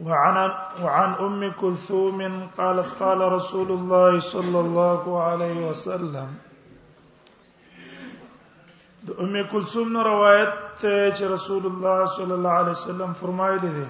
[0.00, 0.50] وعن
[0.82, 2.22] وعن ام كلثوم
[2.58, 6.34] قالت قال رسول الله صلى الله عليه وسلم
[9.20, 13.84] ام كلثوم روایت چې رسول الله صلى الله عليه وسلم فرمایلی دی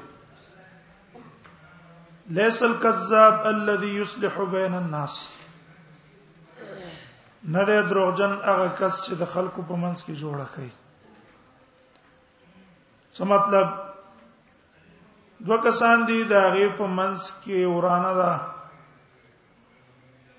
[2.30, 5.28] ليس الكذاب الذي يصلح بين الناس
[7.48, 10.70] نده دروغجن هغه کس چې د خلکو په منځ کې جوړه کوي
[13.14, 13.81] څه مطلب
[15.46, 18.28] دوه کسان دي دا غي په منس کې ورانه ده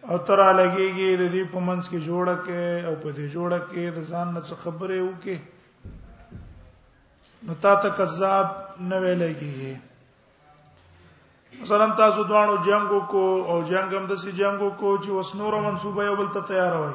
[0.10, 3.84] او تر لګيږي د دې په منس کې جوړه کې او په دې جوړه کې
[3.98, 5.38] د ځان نه خبره وکي
[7.48, 8.48] نو تا ته کذاب
[8.90, 9.74] نه ویلېږي
[11.62, 16.16] مثلا تاسو دوانو جنگو کو او جنگم د سي جنگو کو چې وسنور منصوبه یو
[16.22, 16.94] بل ته تیار وای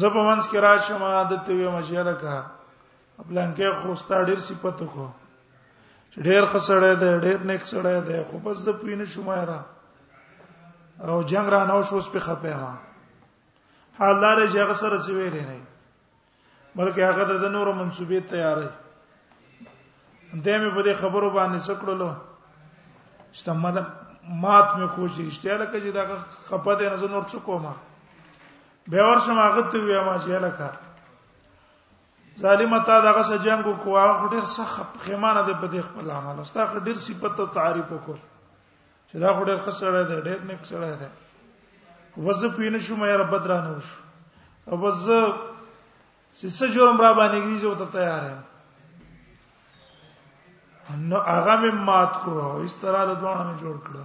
[0.00, 2.36] زه په منس کې راشم عادت یې مشره کا
[3.16, 5.04] خپل انکه خوستا ډیر صفته کو
[6.16, 9.60] ډیر خسړې ده ډیر نیک سړې ده خو بس زه پوی نه شمایرا
[11.08, 12.74] او جنگ را نو شوس په خپه ما
[13.98, 15.60] حال دار چې هغه سره څه ویری نه
[16.76, 18.68] بلکې هغه د نور منسوبې تیارې
[20.44, 22.10] دې مې په دې خبرو باندې سکړلو
[23.34, 23.76] استمد
[24.42, 26.02] مات مې کوشش ته لکه چې دا
[26.48, 27.72] خپه ده نه نور څه کومه
[28.90, 30.68] به ورشم هغه ته ویما چې لکه
[32.40, 36.62] ظالم تا دغه سجنګ کو هغه ډیر سخت خیمانه دی په دې خپل عمل استا
[36.86, 38.16] ډیر صفت او تعریف وکړ
[39.08, 41.08] چې دا ډیر خسړه دی ډیر نیک سړی دی
[42.24, 43.88] وځ پینې شو مې رب درا نه وش
[44.70, 45.04] او وځ
[46.38, 48.40] سس جوړم را باندې کیږي او ته تیار یم
[51.08, 52.30] نو هغه مې مات کو
[52.64, 54.04] اس طرح له دوه مې جوړ کړو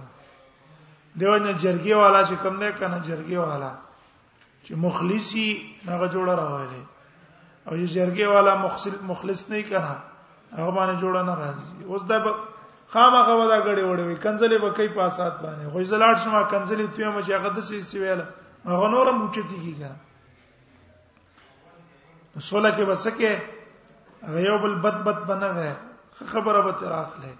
[1.20, 3.72] دیو نه جرګي والا چې کم نه کنه جرګي والا
[4.64, 5.48] چې مخلصي
[5.90, 6.84] هغه جوړ راوړل
[7.68, 8.54] او یو جرګه والا
[9.08, 9.96] مخلص نه کنا
[10.56, 12.16] هغه باندې جوړ نه راځي اوس دا
[12.92, 17.22] خامخه ودا غړي وړي کنځلې به کوي پاسات باندې خو زلاټ شمه کنځلې توې مې
[17.26, 18.20] چې هغه د سې سویل
[18.70, 19.90] هغه نورم اوچتی کیږي
[22.48, 23.32] سوله کې وسکه
[24.36, 25.70] غیوب البد بد بنوي
[26.32, 27.32] خبره به تر اخله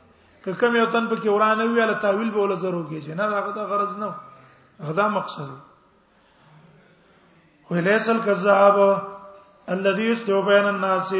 [0.44, 3.66] که کوم یو تن په کې ورانه ویاله تاویل به ول ضرور کیږي نه دا
[3.72, 4.10] غرض نه
[4.88, 5.48] غدا مقصد
[7.70, 8.76] ولیسل کذاب
[9.70, 11.16] الذي يستوي بين الناس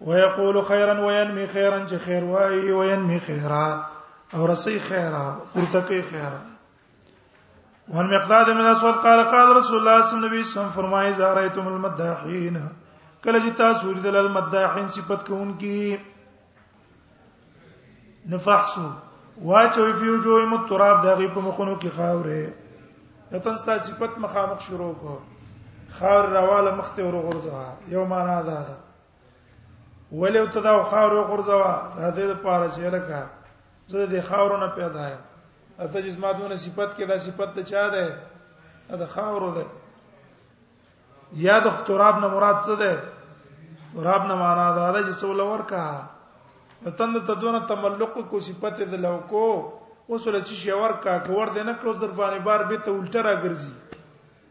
[0.00, 3.86] ويقول خيرا وينمي خيرا چې خير وایي وينمي خيرا
[4.34, 6.40] او رسي خيرا ورته خيرا
[7.88, 12.68] وان مقداد من اسود قال قال رسول الله صلى الله عليه وسلم فرمایي زارایتم المداحين
[13.24, 15.96] کله جتا تاسو ورې دلل مداحین صفت کی
[18.28, 18.88] نفحسو
[19.48, 25.18] واچو فی وجوه متراب دغی په مخونو کې خاورې یتن ستا صفت مخامخ شروع کو
[25.92, 28.76] خار رواله مخته ور غورځوا یو معنا ده دا
[30.12, 33.26] ولې ته دا خار ور غورځوا دا دې لپاره چې لکه
[33.92, 35.18] زه دې خاورونه پیدا یم
[35.84, 38.16] اته جسماتونه صفت کې دا صفت ته چا ده
[39.02, 39.66] دا خاور ده
[41.46, 43.02] یا د تراب نه مراد څه ده
[43.96, 46.02] تراب نه معنا ده دا چې څول ورکا
[46.86, 49.46] وتند تدونه تملق کو صفت د لوکو
[50.08, 53.72] وسول چې شي ورکا کو ور دینه کړو در باندې بار به ته الټرا ګرځي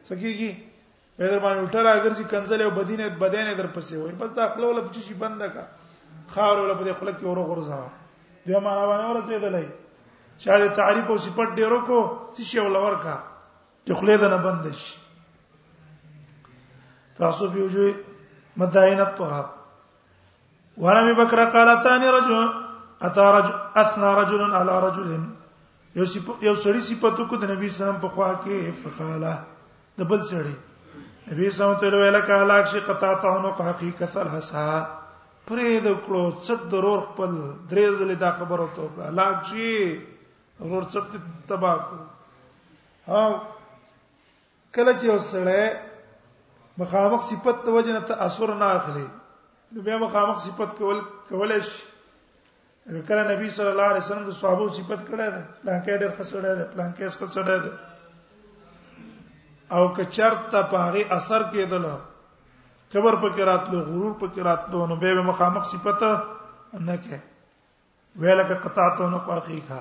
[0.09, 0.55] سکیږي
[1.17, 4.43] به در باندې الټا راګر چې کنزل او بدینه بدینه در پسې وای بس دا
[4.49, 5.63] خپل ول په شي بنده کا
[6.33, 7.77] خار ول په دې خلک یو غرزه
[8.45, 9.67] دی معنا باندې ورسېدلې
[10.45, 11.97] شاید تعریف او صفت ډیرو کو
[12.35, 13.15] چې شی ول ورکا
[13.85, 14.95] چې خلې ده نه بند شي
[17.17, 17.93] فاصف وجوه
[18.63, 19.45] مدائن الطهاب
[20.85, 22.35] وانا ابي بكر قال ثاني رجل
[23.01, 25.05] اتى رجل اثنى رجل على رجل
[26.41, 29.33] یو سړي صفاتو کو د نبی سلام په خوا کې فقاله
[29.99, 30.55] د بل سړي
[31.31, 34.67] نبی صلی الله علیه وسلم کالاک شي قطا ته نو حقیقت الحسا
[35.47, 37.31] پرې د کړو څټ ضرور خپل
[37.69, 39.71] درې ځلې دا خبره ته لاک شي
[40.61, 41.07] ضرور څټ
[41.49, 41.73] تبا
[43.07, 43.23] ها
[44.75, 45.63] کله چې وسړې
[46.83, 49.05] مخامخ صفت ته وجنه ته اثر نه اخلي
[49.71, 50.97] نو بیا مخامخ صفت کول
[51.33, 51.81] کولای شي
[53.11, 56.51] کله نبی صلی الله علیه وسلم د صحابه صفت کړه ده پلان کې ډېر خسړه
[56.61, 57.71] ده پلان کې اس خسړه ده
[59.71, 61.85] او که چرته پاغي اثر کېدل
[62.93, 66.03] کبر پکې راتلو غرور پکې راتلو نو به مخامخ صفت
[66.79, 67.19] نه کې
[68.23, 69.79] ویلکه قطعتو نو اخی کا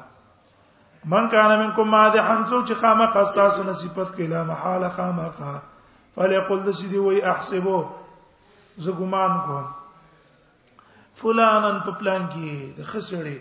[1.13, 5.55] من کان منکم ماده حنسو چې خامه قستاسو نه صفت کې لا محاله خامخا
[6.17, 7.79] فليقل دسدي وي احسبو
[8.87, 9.65] زه ګمان کوم
[11.23, 13.39] فلانن په پلان کې د خسړې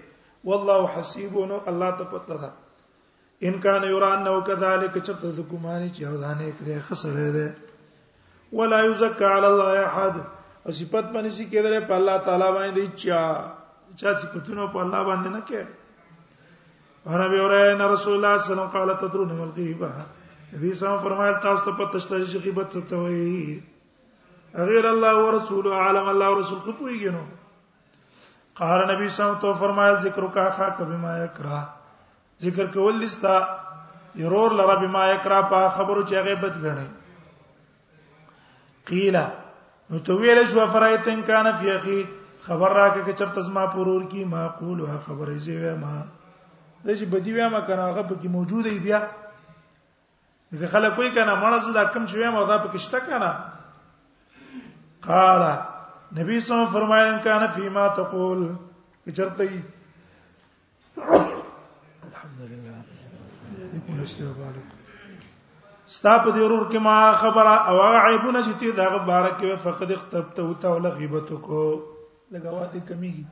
[0.52, 2.52] والله حسيبونو الله ته پته ده
[3.48, 8.80] ان کان یوران نو کذالک چته د ګمانی چې او دانه کړي خسړې ده ولا
[8.86, 10.16] یزکا علی الله احد
[10.66, 13.20] او صفات باندې چې کېدل په الله تعالی باندې چا
[14.04, 18.36] چا صفاتونه په الله باندې نه کې انا به اوره ان رسول الله صلی الله
[18.36, 19.92] علیه وسلم قال تدرون الغیبه
[20.56, 25.68] نبی صاحب فرمایل تاسو ته پته شته چې غیبت څه ته وایي غیر الله ورسول
[25.86, 27.26] عالم الله ورسول خو پویږي نو
[28.64, 31.64] قال نبی صاحب تو فرمایل ذکر کا خاک بما یکره
[32.44, 33.36] ذکر کول لستا
[34.20, 36.86] يرور لرا بما یکرا په خبرو چې غیبت غني
[38.92, 39.28] قیلا
[39.90, 42.04] نو تو ویل شو فرایتن کان فی اخی
[42.46, 45.94] خبر راکه چې چرته زما پرور کی معقول ها خبرې زیوه ما
[46.86, 49.00] د چې بدی ویا ما کنه هغه پکې موجوده بیا
[50.54, 53.34] ځکه خلک وایي کنه مړه زدا کم شوی ما دا پکې شته کنه
[55.08, 55.42] قال
[56.16, 58.46] نبی صلی الله علیه وسلم فرمایل کان فیما تقول
[59.16, 59.50] چرته
[64.06, 64.66] مسلو بالک
[65.98, 69.90] ستا په دې ورور کې ما خبره او عیبونه چې تی دا غبره کې فقد
[69.98, 71.64] اختبت او ته ول غیبت کو
[72.36, 73.26] لګواتې کمیږي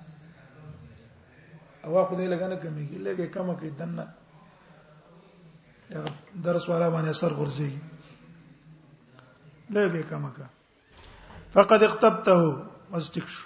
[1.85, 4.05] او خو دې لګنه کمیږي لګې کم کې دنه
[6.49, 7.71] درس والا باندې اثر غورځي
[9.75, 10.45] لګې کم کا
[11.57, 12.33] فقد اختبته
[12.93, 13.43] مستکشو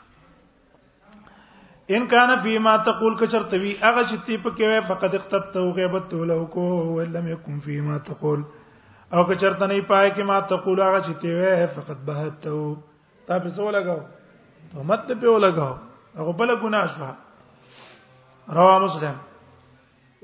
[1.95, 6.13] ان کان فی ما تقول کشرتوی اغه چې تی په کې وای فقط اختبت غیبت
[6.31, 8.41] له کو او لم یکن فی ما تقول
[9.17, 12.47] او کشرت نه پای کې ما تقول اغه چې تی وای فقط بهت
[13.29, 14.01] تا په سو لگاو
[14.71, 15.77] ته مت په لگاو
[16.17, 17.13] هغه بل ګناه شو
[18.57, 19.15] رواه مسلم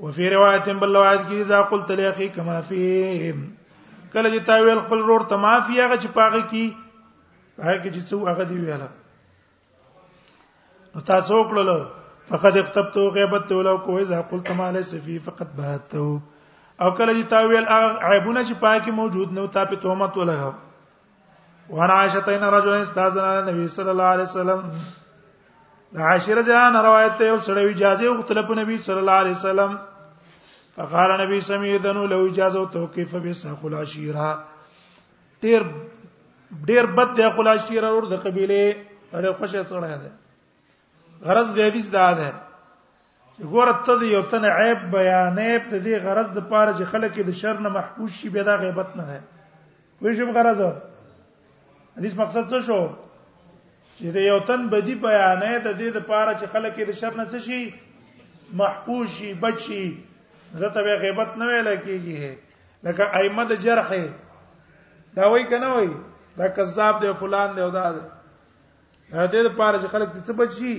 [0.04, 3.32] وفي روایت بل روایت کې اذا قلت لاخي كما فيه
[4.12, 7.00] کله چې تا ویل خپل رور ته ما فيه هغه چې پاغه کې
[7.68, 8.88] هغه چې څو دی ویاله
[10.94, 11.68] نو تاسو کړل
[12.28, 16.04] فقط اختبتو غیبت ولو کو اذا قلت ما ليس في فقط بهتو
[16.82, 20.52] او کله چې تاویل عیبونه چې پاکي موجود نه تا په تهمت ولغو
[21.74, 24.62] وان عائشتین رجل استاذنا نبی صلی الله علیه وسلم
[25.96, 29.76] د عائشه جان روایت ته سره اجازه وغوښتل په نبی صلی الله علیه وسلم
[30.80, 34.30] فقال نبی سمیدن له اجازه توقف بساق العشيره
[35.46, 35.68] ډیر
[36.72, 40.20] ډیر بد دی خلاص شیر اور د قبيله اړ خوشاله سره ده
[41.24, 42.32] غرض د حدیث دا ده
[43.36, 47.16] چې ګوره ته د یو تن عیب بیانې ته دې غرض د پاره چې خلک
[47.28, 49.20] د شر نه محبوس شي به دا غیبت نه ده
[50.02, 50.60] وې شم غرض
[51.98, 52.80] حدیث مقصد څه شو
[53.96, 57.38] چې د یو تن بدی بیانې ته دې د پاره چې خلک د شر نه
[57.46, 57.60] شي
[58.62, 59.82] محبوس شي بچي
[60.64, 62.34] زته به غیبت نه ویل کیږي
[62.88, 63.88] لکه ائمه د جرح
[65.16, 65.88] دا وای کنه وای
[66.36, 68.02] دا کذاب دی فلان دی او دا دی
[69.10, 70.74] دې لپاره چې خلک څه بچي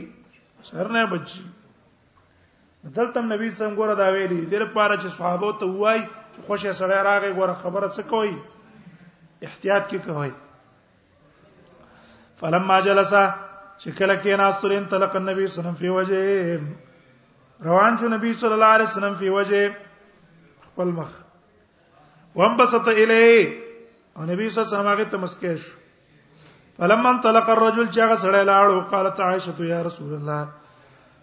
[0.69, 1.41] شر نه بچي
[2.97, 6.01] دلته نبی څنګه ګوره دا ویلي د لپاره چې صحابه ته وای
[6.45, 8.35] خوشې سړی راغی ګوره خبره څه کوي
[9.49, 10.31] احتیاط کی کوي
[12.39, 13.13] فلما جلس
[13.83, 16.23] شکل کې ناستر انطلق النبي صلی الله علیه وسلم فی وجه
[17.69, 19.63] روان شو نبی صلی الله علیه وسلم فی وجه
[20.67, 21.11] خپل مخ
[22.41, 23.43] وانبسط الیه
[24.15, 25.71] او نبی صلی الله علیه وسلم هغه تمسکه شو
[26.77, 30.41] فلما انطلق الرجل چې هغه سړی لاړو قالت عائشه یا رسول الله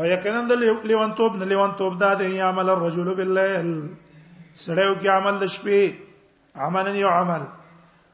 [0.00, 0.52] او یقینا د
[0.90, 3.72] لیوانتوب نه لیوانتوب دا دی عمل الرجل بالليل
[4.56, 5.92] سړیو کې عمل د شپې
[6.68, 7.42] عمل یو عمل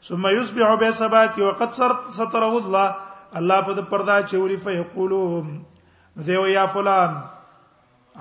[0.09, 1.71] ثم يصبح بسباك وقد
[2.21, 5.53] ستره الله الله په پردا چوری فیقولون
[6.27, 7.15] دیو یا فلان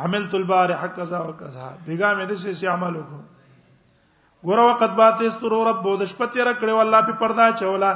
[0.03, 3.23] عملت البارح کذا وکذا بیګا مې د سې عمل وکړو
[4.45, 7.91] ګور وقت بات استر رب د شپه تیر کړو الله په پردا چولا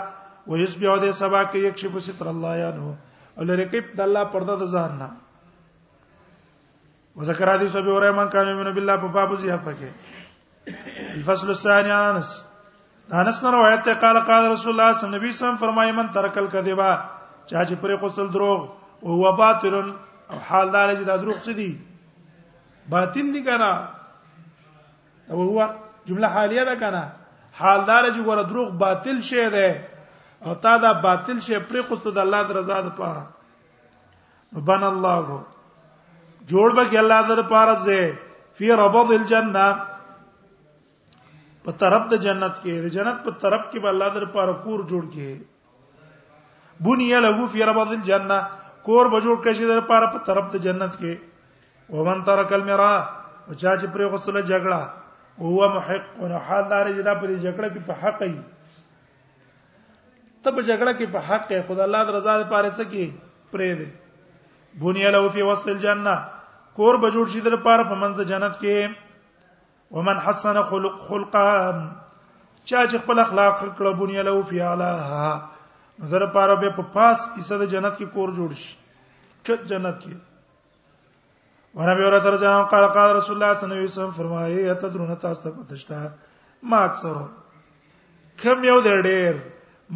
[0.48, 2.90] و یس بیا د سبا کې یک شپ ستر الله یا نو
[3.38, 5.10] ولر کې د الله پردا د ځان نه
[7.20, 12.14] وذکر حدیث ابي هريره من كان يؤمن بالله په باب زیه پکې الفصل الثاني عن
[12.16, 12.36] انس
[13.26, 15.50] انس نے روایت ته قال قال رسول الله صلی الله علیه وسلم نبی صلی الله
[15.50, 18.66] علیه وسلم فرمایي من ترکل کذبا چا چې پرې قصل دروغ
[19.06, 19.74] او هو باطل
[20.32, 21.72] او حال دار چې دا دروغ څه دي
[22.94, 23.70] باطن دي کنه
[25.32, 25.68] او هو
[26.08, 27.04] جمله حالیه ده کنه
[27.60, 29.88] حال دار چې ګوره دروغ باطل شی ده
[30.46, 33.24] او تا دا باطل شی پرې خوسته د الله رضا ده پاره
[34.70, 35.42] بن الله
[36.48, 38.20] جوړ به الله در پاره زه
[38.58, 39.70] فی ربض الجنه
[41.64, 44.84] په طرف د جنت کې د جنت په طرف کې به الله در پاره کور
[44.88, 48.44] جوړ کې بنیا له فی ربض الجنه
[48.88, 51.16] کور به جوړ کړي در پاره په طرف ته جنت کې
[51.98, 52.92] ومن ترک المرا
[53.48, 54.82] او چا چې پرې غسل جګړه
[55.38, 58.36] او هو محق او حال دار چې دا پرې جګړه کې په حق ای
[60.44, 63.08] تب جګړه کې په حق خدای الله د رضا لپاره سکی
[63.52, 63.88] پرې دی
[64.86, 66.16] بنیا له فی وسط الجنه
[66.80, 68.94] کور به جوړ شي در پاره په منځ جنت کې
[69.98, 71.50] ومن حسن خلق خلقا
[72.64, 75.50] چا چې خپل اخلاق کړو بنیا له فی علاها
[76.00, 78.76] زر پاره به په پاس ایسه د جنت کې کور جوړ شي
[79.44, 80.14] چت جنت کې
[81.80, 85.42] ورابه اوره تر ځان قال قال رسول الله صلی الله علیه وسلم فرمایي اتدرون تاسو
[85.42, 86.04] ته پدشتا
[86.72, 87.14] ما اکثر
[88.44, 89.40] کم یو د ډېر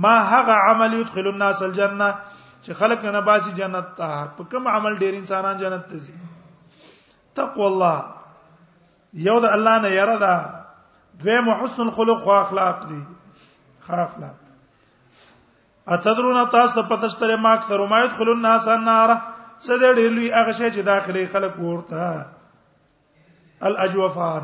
[0.05, 2.09] ما هغه عمل يدخل الناس الجنه
[2.61, 6.13] چې خلک نه باسي جنت ته په کوم عمل ډېر انسانان جنت ته ځي
[7.39, 8.05] تقوا الله
[9.29, 10.35] یو د الله نه یره ده
[11.23, 13.01] دویم حسن الخلق او اخلاق دي
[13.87, 14.35] خاخلاق
[15.93, 19.13] اتدرون تاسو پتشتره ما اکثر ما يدخل الناس النار
[19.65, 22.10] څه دې ډېر لوی هغه شی چې داخلي خلک ورته
[23.69, 24.43] الاجوفان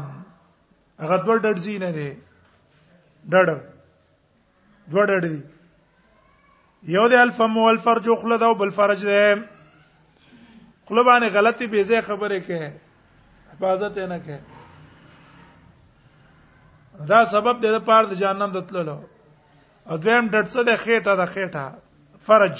[1.04, 3.54] هغه دوه ډډځي نه دي ډډ
[4.92, 5.40] دوه ډډ دي
[6.98, 9.24] یو دی الفم والفرج خلد او بالفرج دی
[10.90, 12.62] خلبانه غلطي به زه خبره کې
[13.56, 14.38] حفاظت نه کې
[17.12, 18.98] دا سبب دی د پاره د جهنم دتللو
[19.94, 21.66] اځم ډټ څه د خېټه د خېټه
[22.26, 22.58] فرج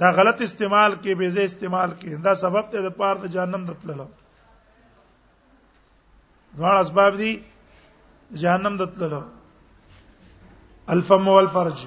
[0.00, 4.06] دا غلط استعمال کې بيزه استعمال کې دا سبب ته د پاره د جهنم دتللو
[6.58, 7.32] دوه اسباب دي
[8.40, 9.22] جهنم دتللو
[10.94, 11.78] الفم والفرج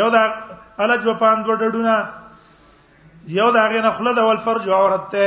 [0.00, 0.22] یو دا
[0.84, 1.96] الج و پاند و ډډونه
[3.38, 5.24] یو دا غي نخله د والفرج عورت ته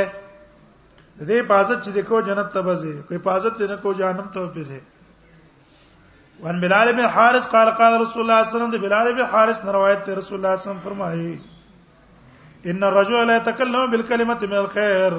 [1.18, 4.48] د دې پازت چې د کو جنت ته بځي کوئی پازت نه کو جهنم ته
[4.58, 4.80] بځي
[6.40, 9.24] وان بلال بن حارث قال قال رسول الله صلى الله عليه وسلم ده بلال بن
[9.32, 11.38] حارث نے روایت ہے رسول اللہ صلی اللہ علیہ وسلم فرمائے
[12.70, 15.12] ان الرجل لا يتكلم بالكلمه من الخير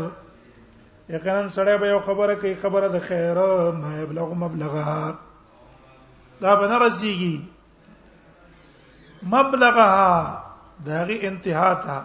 [1.15, 3.37] یقینا سړی به یو خبره کوي خبره د خیر
[3.81, 5.01] ما یبلغ مبلغها
[6.45, 7.37] دا به نه رسیږي
[9.35, 10.13] مبلغها
[10.91, 11.97] داغه انتها تا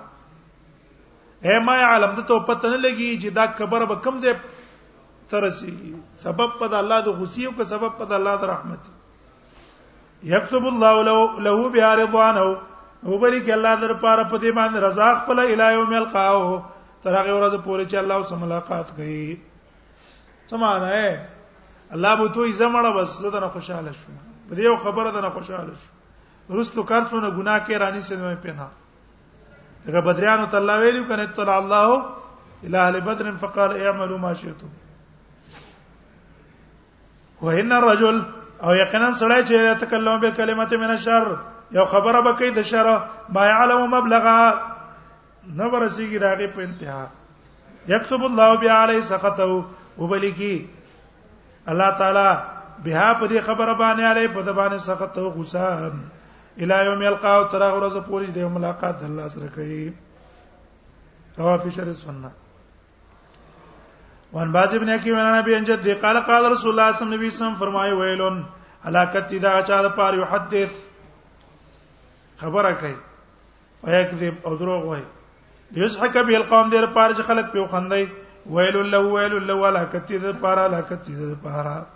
[1.49, 4.37] اے ما عالم ته تو پته نه لګي چې دا خبره به کم ځای
[5.35, 5.73] ترسي
[6.27, 8.83] سبب په الله د غصې او سبب په الله د رحمت
[10.23, 12.47] یكتب الله له له بها رضوانه
[13.07, 16.61] وبلک الله در پاره په دې باندې رضا خپل الای یوم یلقاو
[17.03, 19.39] تر هغه ورځ پورې چې الله سره ملاقات کوي
[20.51, 21.09] سمانه اے
[21.95, 24.17] الله بو ته زمړه بس زه نه خوشاله شوم
[24.49, 28.17] په دې یو خبره ده نه خوشاله شوم ورستو کار څونه ګناه کې رانی سي
[28.17, 28.69] مې پنه
[29.87, 32.05] دغه بدریانو ته الله ویلو کنه اطلع الله
[32.65, 34.69] الى اهل بدر فقال اعملوا ما شئتم
[37.43, 38.17] وان الرجل
[38.65, 41.35] او یقینا سړی چې تکلم به کلمت من الشر
[41.79, 42.89] یو خبره به کوي د شر
[43.37, 44.35] ما علم مبلغا
[45.57, 47.07] نه ورسیږي داغه په انتها
[47.89, 49.49] یكتب الله بها علی سخطه
[49.99, 50.57] وبلکی
[51.75, 52.29] الله تعالی
[52.85, 55.93] بها په دې خبره باندې علی په باندې سخطه غصه
[56.67, 59.93] الی یوم یلقا تر هغه ورځ پورې د ملاقات د الله سره کوي
[61.41, 62.31] رواه فی شر السنه
[64.33, 67.29] وان باز ابن حکیم انا نبی انجد دی قال قال رسول الله صلی الله علیه
[67.35, 68.43] وسلم فرمایي ویلون
[68.85, 70.71] هلاکت دا چا د پاره یحدث
[72.41, 72.97] خبره کوي
[73.85, 75.05] ويكذب او دروغ وایي
[75.77, 78.07] یضحك به القوم دې پاره چې خلک پیو خندای
[78.57, 81.87] ویل له ویل له هلاکت دې پاره هلاکت دې پاره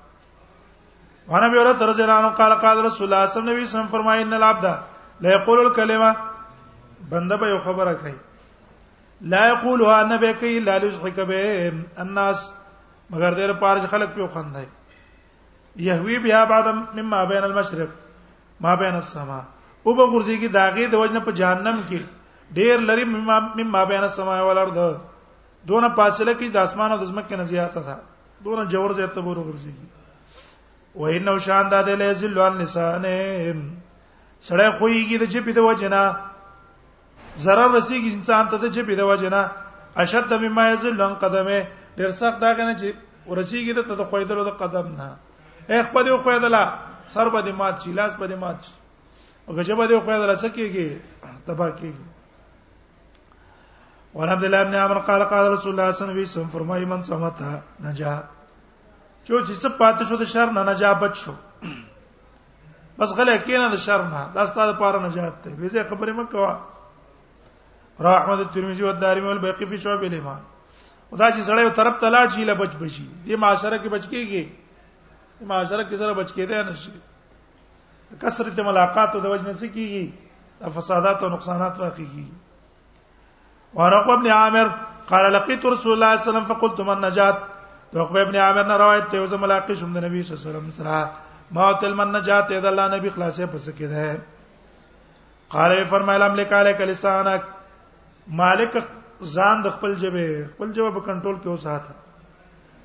[1.29, 4.33] وانا به اوره تر جنانو قال قال رسول الله صلی الله علیه وسلم فرمایي ان
[4.41, 4.79] العبد
[5.27, 6.17] لا يقول الكلمه
[7.13, 8.15] بنده به خبره کوي
[9.31, 11.73] لا یقولها نبی کوي لا لزحک به
[12.05, 12.51] الناس
[13.11, 14.67] مگر دیر پارج خلق په خندای
[15.77, 16.67] یهوی بها بعد
[16.99, 17.89] مما بین المشرق
[18.61, 19.41] ما بین السما
[19.83, 22.01] او به ګرځي کی داغه د وجنه په جهنم کې
[22.59, 24.79] ډیر لري مما بین السما والارض
[25.67, 27.97] دونه فاصله کې د اسمان او د زمکه نه زیاته ده
[28.45, 29.73] دونه جوړ ځای ته ورو ګرځي
[31.01, 33.17] و انه شان د له ذل عن لسانه
[34.43, 36.03] سړی خوېږي د چې په د وجنه
[37.37, 39.41] zarar رسیږي انسان ته د جبې د وجنه
[39.97, 41.59] اشد مما یذلن قدمه
[41.97, 42.89] ډیر سخت دا غنه چې
[43.29, 45.17] ورسیږي ته د خویدلو د قدم نه
[45.69, 46.65] اخ په دې خویدلا
[47.15, 48.73] سر په دې مات شي لاس په دې مات شي
[49.49, 50.89] غجب دې خویدلا سکیږي
[51.47, 52.05] تبا کیږي
[54.15, 57.01] وعن عبد الله بن عمر قال قال رسول الله صلى الله عليه وسلم فرمای من
[57.03, 58.13] صمتها نجا
[59.25, 61.35] چو چې څه پات شو د شر نه نجا بچ شو
[62.99, 66.59] بس غلې کینه د شر نه دا ستاسو لپاره نجات ده به زه خبرې مکه
[68.03, 70.41] را احمد الترمذي والدارمي والبيقي في شعب الايمان
[71.13, 74.05] ودا چې سړی یو طرف ته لاړ شي له بچ بشي دې معاشره کې بچ
[74.13, 76.91] کېږي معاشره کې سره بچ کېده نه شي
[78.23, 84.71] کثرت ملاقات او د وجنه څخه کېږي فسادات او نقصانات واقع کېږي ورق ابن عامر
[85.11, 87.39] قال لقيت رسول الله صلى الله عليه وسلم فقلت من نجات
[87.97, 90.71] عقبه ابن عامر نه روایت ته زه ملاقات شوم د نبی صلی الله علیه وسلم
[90.77, 91.11] سره
[91.61, 97.43] ما تل من نجات اذا الله نبی خلاصې پس کېده قال فرمایلم لکاله کلسانک
[98.29, 98.77] مالک
[99.35, 101.93] ځان د خپل جبه خپل جبه په کنټرول کې وساته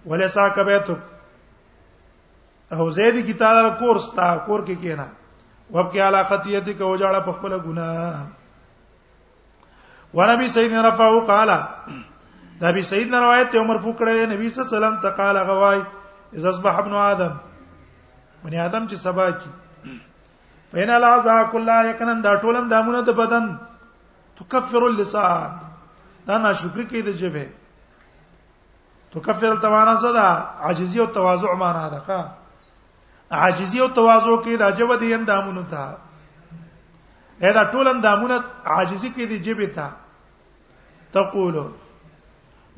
[0.06, 1.00] ولې ساکه بیتک
[2.76, 5.06] او زید کی تعالی کورس تا کور کې کینا
[5.74, 8.24] وب کې علاقتیتی کو جاړه په خپل ګناه
[10.18, 11.50] ونبی سیدنا رفعه قال
[12.62, 15.80] دا بي سیدنا روایت ته عمر پوکړه نبی صلی الله علیه وسلم تقال غوای
[16.36, 17.34] اذا اصبح ابن ادم
[18.44, 19.52] بني ادم چې سبا کی
[20.72, 23.46] فین الاذا کلا یکنن دا ټولم دامونه د بدن
[24.40, 25.50] تکفر اللسان
[26.28, 27.46] دا ناشکری کوي د جبه
[29.14, 30.28] تکفر التوانا صدا
[30.68, 32.20] عاجزی او تواضع معنا ده کا
[33.40, 35.98] عاجزی او تواضع کې د جبه د اندامونو ته
[37.58, 38.40] دا ټول اندامونه
[38.78, 39.92] عاجزی کې د جبه ته
[41.18, 41.56] تقول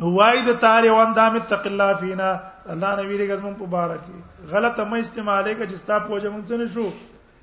[0.02, 2.28] نو وای د تاره واندام تقلا فینا
[2.70, 4.20] الله نبی دې قسم مبارکي
[4.50, 6.86] غلطه مې استعماله کې چې ستا په وجه مونږ نه شو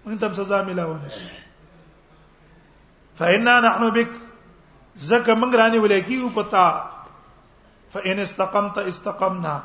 [0.06, 1.28] مونږ تم سزا ملاونه شي
[3.18, 4.10] فإنا نحن بك
[5.08, 6.68] زکه موږ رانی ولیکي پتا
[7.92, 9.58] فإن استقمت استقمنا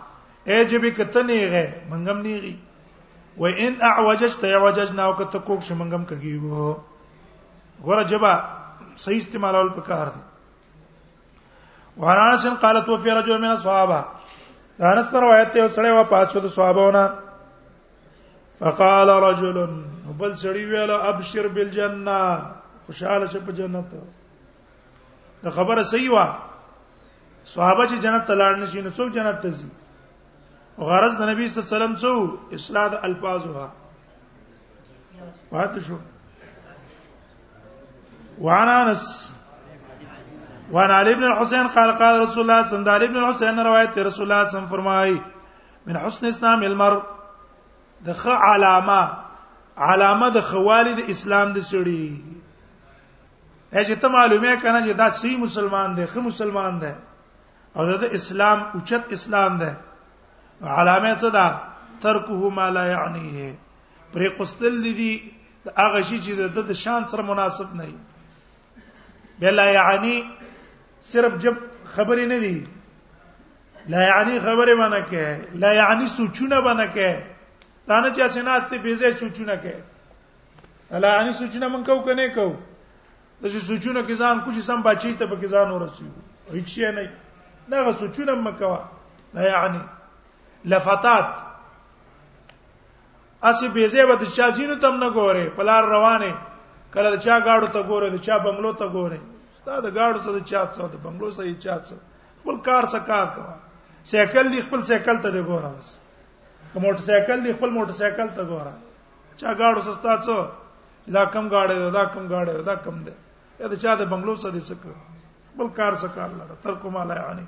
[0.55, 2.55] اجب کتنی غه منګم نیغي
[3.37, 6.75] و ان اعوججت اعوججنا او کته کوک ش منګم کګیو
[7.83, 8.33] غره جبا
[9.03, 10.21] صحیح استعمالول پکار دي
[11.97, 13.99] وانانس قالت وفي رجل من الصحابه
[14.91, 17.13] انس روایت یو سړی و پاتشو د صحابهونه
[18.59, 19.59] فقال رجل
[20.19, 22.45] بل سړی ویل ابشر بالجنه
[22.91, 23.87] خوشاله شه په جنت
[25.43, 26.25] دا خبره صحیح وا
[27.53, 29.69] صحابه چې جنت ته لاړ نشي نو څوک جنت ته ځي
[30.87, 32.11] غرض د نبی صلی الله علیه وسلم څو
[32.57, 33.67] اصلاح د الفاظها
[35.51, 35.97] واته شو
[38.45, 39.05] وعن انس
[40.73, 44.25] وعن علي بن الحسين قال قال رسول الله صلى الله عليه وسلم الحسين روایت رسول
[44.31, 45.21] الله صلى الله عليه وسلم
[45.87, 47.01] من حسن اسلام المرء
[48.05, 49.01] د خ علامه
[49.87, 52.39] علامه د خوالد اسلام د سړي
[53.71, 56.91] اې چې ته معلومه کنه چې دا صحیح مسلمان دی خو مسلمان دی
[57.75, 59.69] او دا د اسلام اوچت اسلام دی
[60.61, 61.47] علامه څه ده
[62.05, 63.51] ترکه ما لا یعنیه
[64.13, 65.13] پرې قستل دي دي
[65.77, 67.95] هغه شی چې د شان سره مناسب نه وي
[69.43, 70.15] بلا یعنی
[71.11, 71.55] صرف جب
[71.95, 72.63] خبرې نه دي
[73.93, 79.13] لا یعنی خبره باندې کې لا یعنی سوچونه باندې کې دا نه چې اسناسته بيزه
[79.23, 82.49] سوچونه کې لا یعنی سوچونه من کو کنه کو
[83.41, 86.21] د څه سوچونه کې ځان کوشي سم بچی ته پکې ځان ورسیږي
[86.55, 88.79] هیڅ شی نه دا سوچونه مکوا
[89.35, 89.81] لا یعنی
[90.73, 91.27] لفتات
[93.49, 96.31] اسی بیزه به د چا جینو تم نه ګوره پلار روانه
[96.93, 99.19] کله د چا گاړو ته ګوره د چا بنگلو ته ګوره
[99.55, 101.93] استاد گاړو څه د چا څه د بنگلو څه چا څه
[102.43, 103.53] خپل کار څه کار کوا
[104.13, 105.89] سیکل دی خپل سیکل ته دی ګوره بس
[106.85, 108.73] موټر سایکل دی خپل موټر سایکل ته ګوره
[109.39, 110.35] چا گاړو سستا څه
[111.17, 113.17] لا کم گاړه دا کم گاړه دا کم دی
[113.61, 114.93] یا د چا د بنگلو څخه دې سکه
[115.57, 117.45] بل کار کار لره تر کومه لا یعنی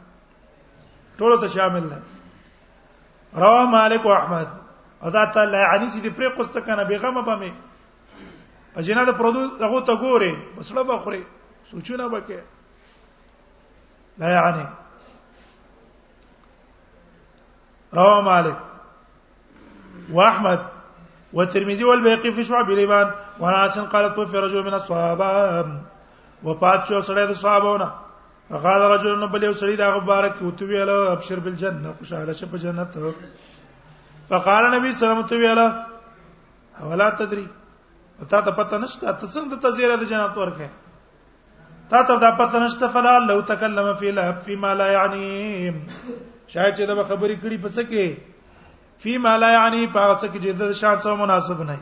[1.19, 2.01] ټول ته شامل نه
[3.43, 4.47] روا مالک او احمد
[5.09, 7.53] ادا ته لا یعنی چې دې پرې قسط کنه بیغمه به می
[8.81, 11.21] اجنه د پرودو دغه ته ګوري بسړه به خوري
[11.71, 12.39] سوچونه به کې
[14.25, 14.67] لا یعنی
[18.01, 18.57] رواه مالك
[20.19, 20.59] واحمد
[21.33, 25.65] والترمذي والبيقي في شعب الايمان وعن قالت قال توفي رجل من الصحابه
[26.43, 27.91] وفات شو سړی د صحابهونه
[28.63, 32.45] غاد رجل نو بل یو سړی دا مبارک او تو ویل ابشر بالجنه خوشاله شه
[32.55, 32.97] په جنت
[34.31, 37.45] فقال نبی صلی الله علیه وسلم ولا تدري
[38.33, 40.69] تا ته پته نشته ته څنګه ته زیره د جنت ورکه
[41.93, 45.25] تا ته دا پته نشته فلا لو تکلم فی لهب فيما لا یعنی
[46.47, 48.71] شاید چې دا خبرې کړي پس کې
[49.05, 51.79] فيما لا یعنی پس کې چې د شان سره مناسب نه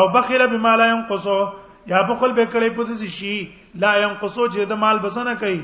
[0.00, 1.40] او بخیل بما لا ينقصو
[1.86, 3.36] یا بخل به کړي په دې شي
[3.84, 5.60] لا ينقصو چې د مال بسنه کوي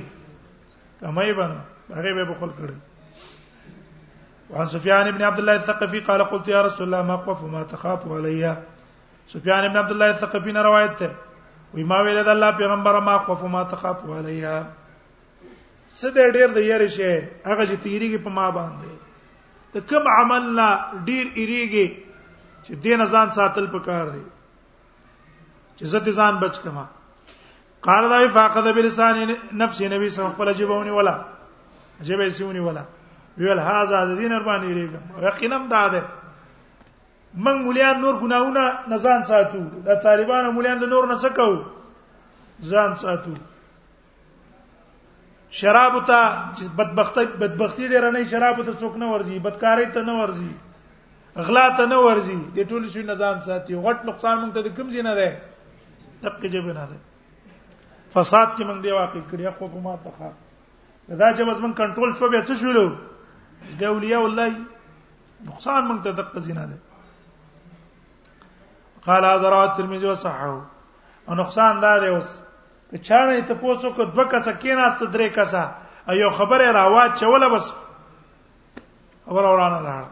[1.00, 1.58] کمای بنه
[1.98, 2.76] هغه به بخل کړي
[4.50, 8.00] وعن سفيان بن عبد الله الثقفي قال قلت يا رسول الله ما اخاف ما تخاف
[8.18, 8.52] علي
[9.34, 11.10] سفيان بن عبد الله الثقفي نه روایت ده
[11.74, 14.40] وی ما ویل د الله پیغمبر ما اخاف ما تخاف علي
[15.98, 17.12] څه دې ډېر د یاري شي
[17.46, 19.06] هغه چې تیریږي په ما باندې
[19.72, 24.22] ته کوم عمل لا ډېر ایریږي چې دین ازان ساتل پکار دی
[25.78, 26.82] چې زه دې ځان بچ کما
[27.88, 29.16] قال دا فاقد بلسان
[29.62, 31.14] نفس نبی صلی الله علیه وسلم خپل جبونی ولا
[32.02, 32.82] جبې سیونی ولا
[33.38, 36.02] ویل هاذا د دین ربانی ریګم یقینا دا ده
[37.34, 41.50] من مليان نور ګناونه نزان ساتو د طالبانو مليان د نور نه سکو
[42.70, 43.34] ځان ساتو
[45.50, 46.20] شراب ته
[46.56, 50.50] چې بدبختی بدبختی ډیر نه شراب ته څوک نه ورزي بدکاری ته نه ورزي
[51.36, 54.90] غلا ته نه ورزي د ټول شي نزان ساتي غټ نقصان مونږ ته د کوم
[54.90, 55.28] زینه ده
[56.22, 56.98] دقه جبه نه ده
[58.14, 62.16] فساد کې موږ دی واقع کړی خو په ما ته ښه دا چې موږ کنټرول
[62.18, 62.96] شو بیا څه شولو
[63.80, 64.50] ګولیا والله
[65.46, 66.76] نقصان موږ ته دقه زینه ده
[69.04, 70.60] قال حضرات ترمذی وصححه
[71.28, 72.28] او نقصان دا دی اوس
[72.90, 75.70] که چانه ته پوسو کو دوه کسه کیناسته درې کسه
[76.10, 77.72] ایو خبره راوات چوله بس
[79.26, 80.04] خبر اورانه لاړ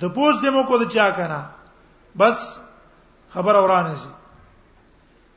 [0.00, 1.40] د پوس دمو کو د چا کنه
[2.18, 2.60] بس
[3.34, 4.08] خبر اورانه سي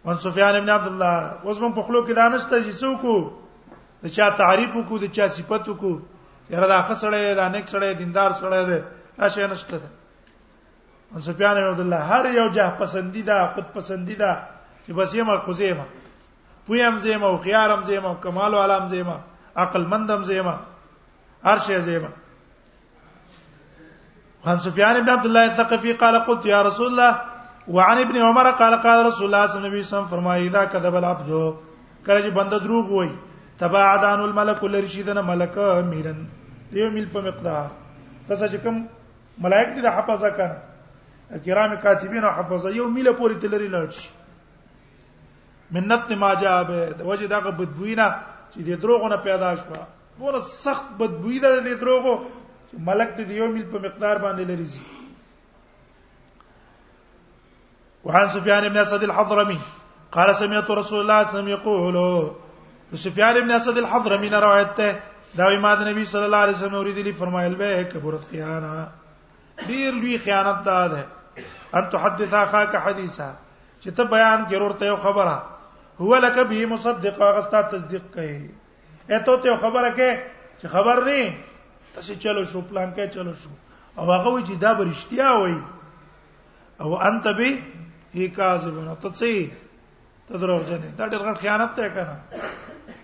[0.06, 4.26] وان سفيان ابن عبد الله اوس مون په خلو کې دانشته چې څوک د چا
[4.42, 5.94] تعریف وکړو د چا صفت وکړو
[6.54, 8.84] یره دا خسړې دا نیک سړې دیندار سړې ده
[9.20, 9.90] راشه نشته ده
[11.12, 14.30] وان سفيان ابن عبد الله هر یو جه پسندیده خود پسندیده
[14.86, 15.86] چې بس یې ما خزیمه
[16.68, 19.16] پویم زیمه او خيارم زیمه او کمال او علام زیمه
[19.64, 20.54] عقل مندم زیمه
[21.50, 22.10] هر شی زیمه
[24.46, 27.22] وان سفيان ابن عبد الله الثقفي قال قلت يا رسول الله
[27.68, 31.30] وعن ابن عمر قال قال رسول الله صلی الله علیه وسلم فرمایي اذا كذب العبد
[32.06, 33.10] کله چې بنده دروغ وای
[33.60, 35.58] تباعد عن الملك لرشیدنا ملک
[35.92, 36.18] میرن
[36.72, 37.68] دیو مل په مقدار
[38.28, 38.76] تاسو چې کوم
[39.44, 40.56] ملائک دي د حفظه کړه
[41.46, 44.10] کرام کاتبین او حفظه یو مل پورې تلری لړ شي
[45.72, 48.08] منت ما جاء به وجه دا بدبوینا
[48.54, 49.88] چې د دروغونه پیدا شوه
[50.20, 52.14] ګوره سخت بدبوی ده د دروغو
[52.90, 54.96] ملک ته د یو مل په مقدار باندې لري
[58.04, 59.60] وعن سفيان بن اسد الحضرمي
[60.12, 62.32] قال سمعت رسول الله صلى الله عليه وسلم يقول
[62.94, 64.92] سفيان بن اسد الحضرمي نے روایت ہے
[65.38, 68.88] دا امام نبی صلی الله عليه وسلم اوریدلی فرمایل به کبرت خیانه
[69.68, 71.06] دير لوی خیانت ده ده
[71.76, 73.34] ان تحدث اخاك حديثا
[73.86, 75.44] چته بیان ضرورت یو خبره
[76.00, 78.50] هو لك به مصدق واغستا تصدیق کوي
[79.12, 80.20] اته ته خبره کې
[80.62, 81.36] چې خبر نه
[81.96, 83.50] تاسو چلو شو پلان کې چلو شو
[83.98, 85.56] او هغه وی چې دا برشتیا وای
[86.82, 87.60] او انت به
[88.18, 89.52] هی کاذبونه ته څه
[90.28, 92.16] ته دروغجن دا ډېر غټ خیانت ته کنه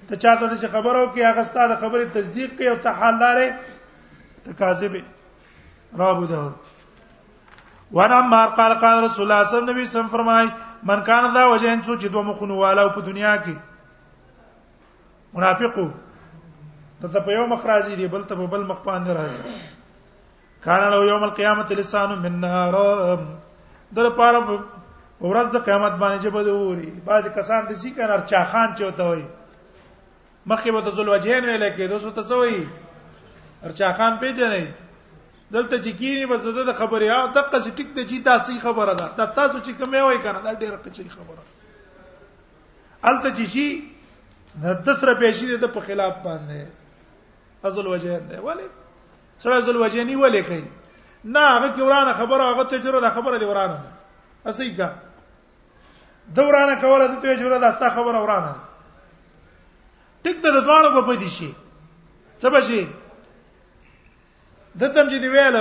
[0.07, 3.41] ته چاته دې خبرو کې هغه ستاسو خبره تصدیق کوي او ته حالدار
[4.45, 4.93] ته کاذب
[6.01, 6.55] رابو داود
[7.97, 10.47] وانا مار قال قال رسول الله صلی الله علیه وسلم فرمای
[10.89, 13.53] من کان دا وجهن څو چې دوه مخونه والا په دنیا کې
[15.35, 15.87] منافقو
[17.01, 21.05] ته په یو مخ راځي دی بل ته په بل مخ باندې راځي کان له
[21.07, 22.73] یوم القیامت لسان من نار
[23.97, 24.39] در پاره
[25.23, 29.23] ورځ د قیامت باندې چې بده ووري بعض کسان د سیکن ارچا خان چوته وي
[30.51, 36.25] مخکې به ذل وجهین ویل کې دوسو ته سوې ارچا خان پیژنې دلته چې کینی
[36.31, 39.71] بس د خبرې او دغه څه ټیک ته چې تاسو خبره ده دا تاسو چې
[39.83, 41.41] کومه وای کنه دا ډیره څه خبره
[43.13, 43.67] الته چې شي
[44.63, 48.67] د 10 روپې شي د په خلاف باندې ذل وجهین دی ولی
[49.45, 54.47] سره ذل وجهینی ولې کوي نه هغه کې ورانه خبره هغه تجربه خبره دی ورانه
[54.51, 54.91] اسی کا
[56.31, 58.53] دورانه کوله د ته جوړه داستا خبر اورانه
[60.23, 61.51] ټیک د دوانو په پدې شي
[62.39, 62.83] څه بشي
[64.79, 65.55] دتم چې دی ویل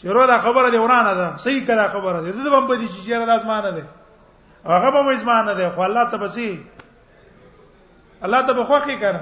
[0.00, 2.98] چې ورو دا خبره دی ورانه ده صحیح کړه خبره دی دته هم پدې چې
[3.06, 3.86] چیرې داس مانه ده
[4.66, 6.50] هغه به مې ځمانه ده خو الله ته بسي
[8.26, 9.20] الله ته بخوخي کړه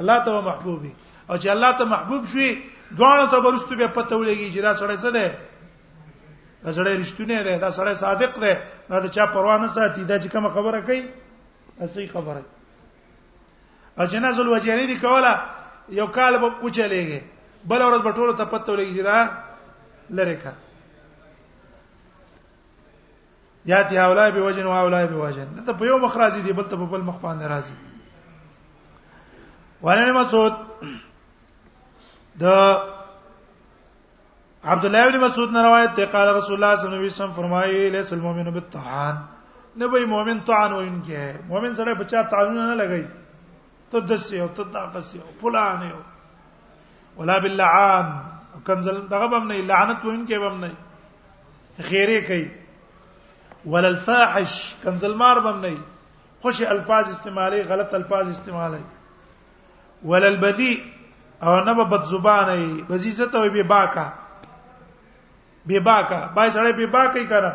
[0.00, 0.92] الله ته محبوبي
[1.30, 2.64] او چې الله ته محبوب شي
[2.96, 5.26] دوانو ته برستو به پته ولګي چې دا سړی څه ده
[6.64, 8.54] دا سړی رښتونه دی دا سړی صادق دی
[8.88, 11.02] دا, دا چا پروا نه ساتي دا چې کوم خبره کوي
[11.80, 12.42] اسی خبره
[13.98, 15.40] ا جناز الوجری دی کوله
[15.88, 17.20] یو کال به اوچلېږي
[17.64, 19.28] بل ورځ به ټول ته پته ولګي دا
[20.10, 20.52] لره کا
[23.66, 26.62] یاتی اولای به وجن او اولای به وجن دا په یو مخ راځي دی بل
[26.64, 27.74] ته په بل مخ باندې راځي
[29.82, 30.52] ورنه مسعود
[32.40, 32.44] د
[34.64, 37.88] عبد الله بن مسعود نے روایت ہے قال رسول اللہ صلی اللہ علیہ وسلم فرمائے
[37.90, 39.16] لیس المؤمن بالطعان
[39.76, 40.74] نه به مؤمن طعن
[41.08, 43.06] ہے مؤمن سڑے بچا طعن نه لګی
[43.92, 46.00] ته دسی تو طاقت داقسی او فلان ہو
[47.16, 48.12] ولا باللعان
[48.66, 50.78] کنزل دغه بم نه لعنت کے بم نہیں
[51.88, 52.48] خیرے کئی
[53.66, 55.78] ولا الفاحش کنزل مار بم نہیں
[56.42, 58.80] خوش الفاظ استعمالي غلط الفاظ استعمالي
[60.04, 60.80] ولا البذيء
[61.42, 64.10] او نه بد زبان ہے بذیزه ہوئی بے باکا
[65.68, 67.52] بے باکا بای سړی بے باکې کړه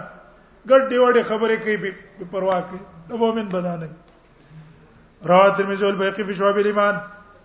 [0.70, 1.92] ګډ دی وړي خبرې کوي بے
[2.32, 3.90] پروا کوي نو مؤمن بدا نه
[5.32, 6.96] رواه ترمذی او البیقی فی شعب الایمان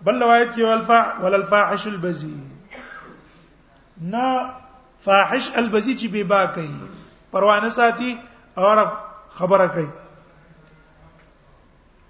[0.07, 2.33] بل روایت کې والفع وللفاحش البزی
[4.15, 4.27] نا
[5.07, 6.71] فاحش البزی چې بے باکې
[7.31, 8.15] پروا نه ساتي
[8.65, 8.83] اور
[9.37, 9.87] خبره کوي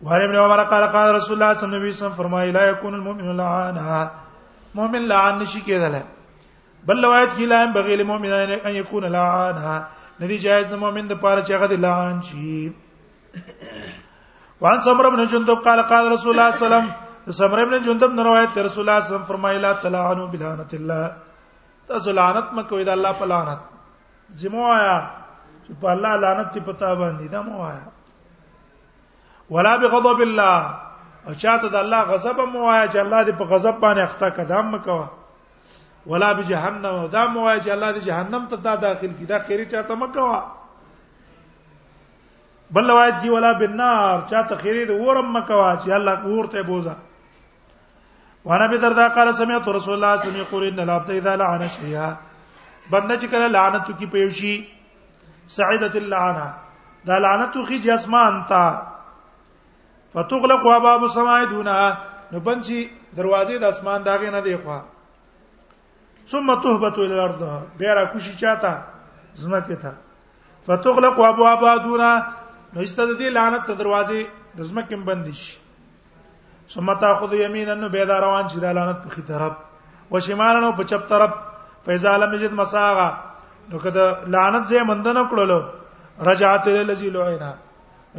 [0.06, 3.38] وهر ابن عمر قال قال رسول الله صلی الله علیه وسلم فرمایي لا يكون المؤمن
[3.44, 4.08] لعانا
[4.76, 6.02] مؤمن لعان نشي کېدل
[6.88, 8.32] بل روایت کې لایم بغیر مؤمن
[8.66, 9.78] ان یکون لعانها
[10.22, 12.60] ندی جایز د مؤمن د پاره چې هغه د لعان شي
[14.66, 16.88] وان سمر ابن جندب قال قال رسول الله صلی الله علیه وسلم
[17.40, 21.06] سمر ابن جندب نے روایت رسول الله صلی الله علیه وسلم فرمایلا تلعنوا بلعنت الله
[21.88, 23.62] تاسو لعنت مکوئ د الله په لعنت
[24.44, 27.88] زموایا چې په الله لعنت تی پتا باندې دا موایا
[29.56, 30.60] ولا بغضب الله
[31.28, 35.10] او چاته د الله غضب موایا چې الله دې په غضب باندې اخته قدم مکوئ
[36.12, 39.96] ولا بجحنم دا موای چې الله دې جهنم ته دا داخل کی دا خیری چاته
[40.02, 40.40] مکوا
[42.76, 46.96] بل روایت کی ولا بالنار چاته خیری د ورم مکوا چې الله ورته بوزا
[48.46, 51.68] وانا به دردا قال سمعت رسول الله صلی الله علیه وسلم ان العبد اذا لعن
[51.80, 52.14] شيئا
[52.92, 54.56] بنده چې کله لعنت کی پیوشي
[55.60, 56.54] سعدت اللعنه
[57.08, 58.66] دا لعنت خو جسمان تا
[60.14, 61.98] فتغلق ابواب السماء دونها
[62.32, 62.82] نو بنچی
[63.16, 64.80] دروازې د اسمان داغه نه دی خو
[66.28, 67.42] ثم تهبط الى الارض
[67.78, 68.74] بیا را کوشي چاته
[69.36, 69.94] زمکه ته
[70.68, 72.12] فتغلق ابوابها دونا
[72.74, 74.22] نو استد دې لعنت ته دروازې
[74.58, 75.54] د زمکه بند شي
[76.74, 79.54] ثم تاخذ يمينا نو بيد روان شي د لعنت په خي طرف
[80.12, 81.32] او شمال نو په چپ طرف
[81.86, 83.10] فاذا لم يجد مساغا
[83.70, 85.60] نو کده لعنت زې مند نه کړلو
[86.30, 87.54] رجعت الذي لعنا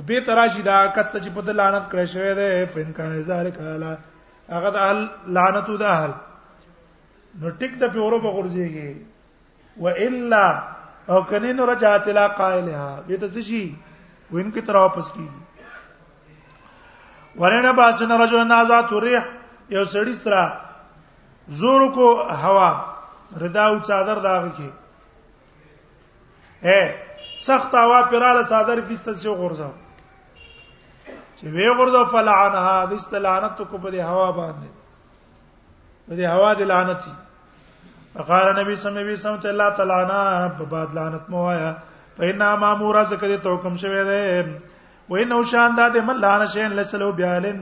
[0.06, 3.96] به تراشی دا کته چې په لعنت کړی شوی دی فین کان ذالک الا
[4.52, 4.80] هغه د
[5.38, 6.10] لعنت د اهل
[7.40, 8.90] نو ټیک د پیورو په غورځيږي
[9.82, 10.44] و الا
[11.12, 13.64] او کني نو رجعت لا قائلها به ته شي
[14.32, 15.40] وین کی تر واپس کیږي
[17.42, 19.24] ورنه باسن رجل نازات الريح
[19.70, 20.62] یو سړی سره
[21.62, 22.10] زور کو
[22.44, 22.68] هوا
[23.42, 24.70] ردا او چادر داغه کې
[26.64, 26.80] اے
[27.48, 29.74] سخت هوا پراله چادر کیسته شو غورځاو
[31.36, 34.70] چې وی غورځاو فلعنها دست لعنت کو په دې هوا باندې
[36.08, 37.14] په دې هوا دې لعنت دي
[38.14, 41.72] فقال نبی صلی الله علیه وسلم ته الله تعالی نه په باد لعنت مو آیا
[42.18, 44.26] فینا مامورا زکه ته حکم شوی دی
[45.14, 47.58] وینو شان د دې مل لعنت شین لسلو بیالن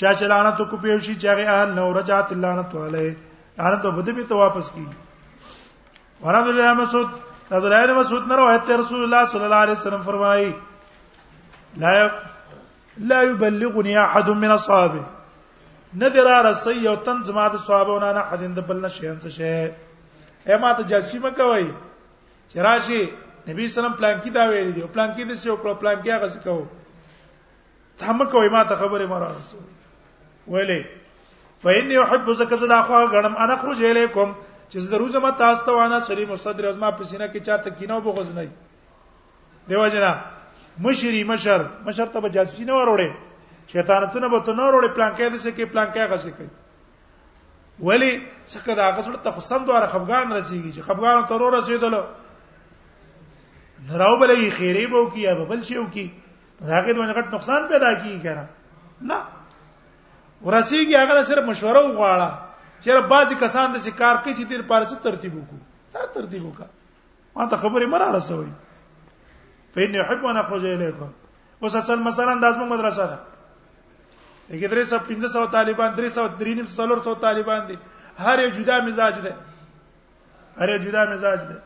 [0.00, 3.04] چا چې لعنت کو پیو شي چاغه اهل نو رجات لعنت والے
[3.58, 4.86] ته بده به ته واپس کی
[6.24, 7.08] ورا عبد الله مسعود
[7.50, 10.54] عبد الله بن مسعود نه روایت ته رسول الله صلی الله علیه وسلم فرمای
[11.84, 11.94] لا
[13.12, 15.04] لا يبلغني احد من اصحابه
[15.94, 19.68] نه درا رسي یو تن زما د صحابونو نه حدین د بل نشي انس شه
[20.46, 21.66] اے ما ته جاشي م کوي
[22.48, 23.02] چې راشي
[23.48, 26.28] نبی سلام پلان کې دا ویل دي پلان کې د څه کړو پلان کې هغه
[26.34, 26.66] څه کوو
[27.98, 29.60] تم کوي ما ته خبره مرا رسول
[30.48, 30.84] ویلې
[31.64, 34.34] فإني أحب زکه زدا خو غنم انا خرج الیکم
[34.70, 38.00] چې زه روزه ما تاسو ته وانا سری مصدر از ما پسینه کې چاته کینو
[38.04, 38.44] بغوز نه
[39.68, 40.12] دیو جنا
[40.84, 43.08] مشری مشر مشر ته به جاسوسی نه وروړي
[43.72, 46.48] شیطانتونه به ته نه وروړي پلان کې دسه کې پلان کې غسه کوي
[47.82, 48.12] ولی
[48.52, 52.02] څنګه دا غسړ ته خصم دواره خفغان رسیږي چې خفغان ته ورور رسیدلو
[53.90, 56.06] نراو بلې خیره بو کی یا بل شی وو کی
[56.60, 58.44] راګه دوه غټ نقصان پیدا کیږي کنه
[59.10, 59.18] نه
[60.44, 62.28] ورسیږي هغه صرف مشوره وغواړه
[62.82, 66.68] چیرې بعضی کسان د کار کې چې تیر پارڅ ترتیب وکړو تا ترتیب وکړه
[67.36, 68.50] ما ته خبره مرا رسوي
[69.74, 71.08] فإني أحب أن أخرج إليكم
[71.62, 73.18] وسلسل مثلا د ازمن مدرسه ده
[74.56, 77.76] کې درې سو پنځه سو طالبان درې سو درې نیم څلور سو طالبان دي
[78.18, 79.32] هر یو جدا مزاج دی
[80.60, 81.56] هر یو جدا مزاج دی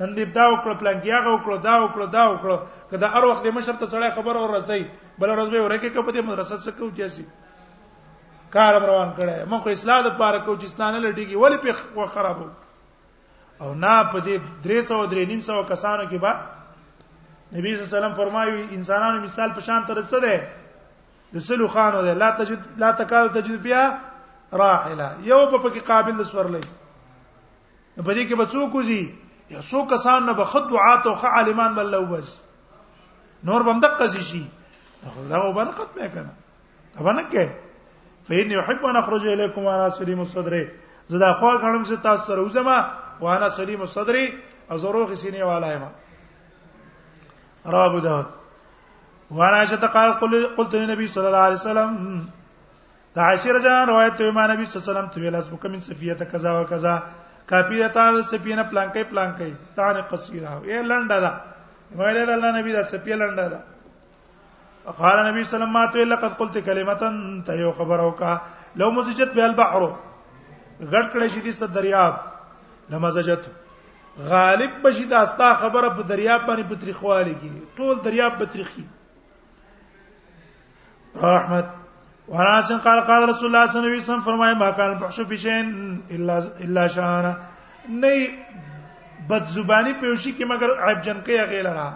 [0.00, 2.58] نن دې دا وکړه پلان کې هغه وکړه دا وکړه دا وکړه
[2.90, 6.12] کله هر وخت مشر ته څړې خبر اور رسېږي بل ورځ به ورکه کې په
[6.16, 7.22] دې مدرسې څخه کوي چې
[8.56, 11.58] کار روان کړي موږ اصلاح د پاره کوو چې اسلام نه لټيږي ولې
[11.96, 12.48] په خرابو
[13.62, 16.32] او نه په دې 300 درې نیم سو کسانو کې با
[17.56, 20.48] نبی صلی الله علیه وسلم فرمایي انسانانو مثال په شان تر څه ده
[21.34, 23.98] رسول خانو ده لا تجد لا تکاد تجد بیا
[24.52, 26.64] راحله یو په پکې قابل سورلې
[28.04, 29.14] په دې کې به څوک وزي
[29.50, 32.40] یا څوک کسان نه به خد دعات او عالمان بل لو بس
[33.44, 34.42] نور بم دقه شي
[35.14, 36.32] خو دا وبنه ختمه کنه
[37.00, 37.46] ابانه کې
[38.28, 40.56] فین یحب ان اخرج الیکم وانا سلیم الصدر
[41.08, 42.78] زدا خو غنم چې تاسو سره وزما
[43.20, 44.16] وانا سلیم الصدر
[44.70, 45.84] او زروخ سینې والایم
[47.72, 48.37] را ابو داود
[49.30, 50.10] وعائشة قال
[50.56, 51.90] قلت للنبي صلى الله عليه وسلم
[53.16, 55.70] دا عائشة رجان روایت ته ما نبی صلی الله علیه وسلم ته ویل اس بکم
[55.72, 56.94] من سفیه ته قضا او قضا
[57.46, 61.32] کافی ده تا سفیه نه پلانکې پلانکې تا نه قصیره یې لنډه ده
[62.00, 63.60] ویل ده الله نبی دا سفیه لنډه ده
[65.00, 66.94] قال نبی صلی الله علیه وسلم لقد قلت کلمه
[67.46, 68.38] ته یو خبر او کا
[68.76, 69.80] لو مزجت به البحر
[70.80, 72.14] غړ کړې شې دې ست دریاب
[72.90, 73.48] لمزجت
[74.32, 78.84] غالب بشي دا استا خبره په دریاب باندې بترخواله کی ټول دریاب بترخي
[81.16, 81.64] احمد
[82.28, 86.38] وراسن قال قال رسول الله صلی الله علیه وسلم فرمای ما کان بحث بشین الا
[86.60, 87.36] الا شان
[87.88, 88.28] نه
[89.30, 91.88] بد زبانی پیوشي کې مگر عیب جن کې غیلا را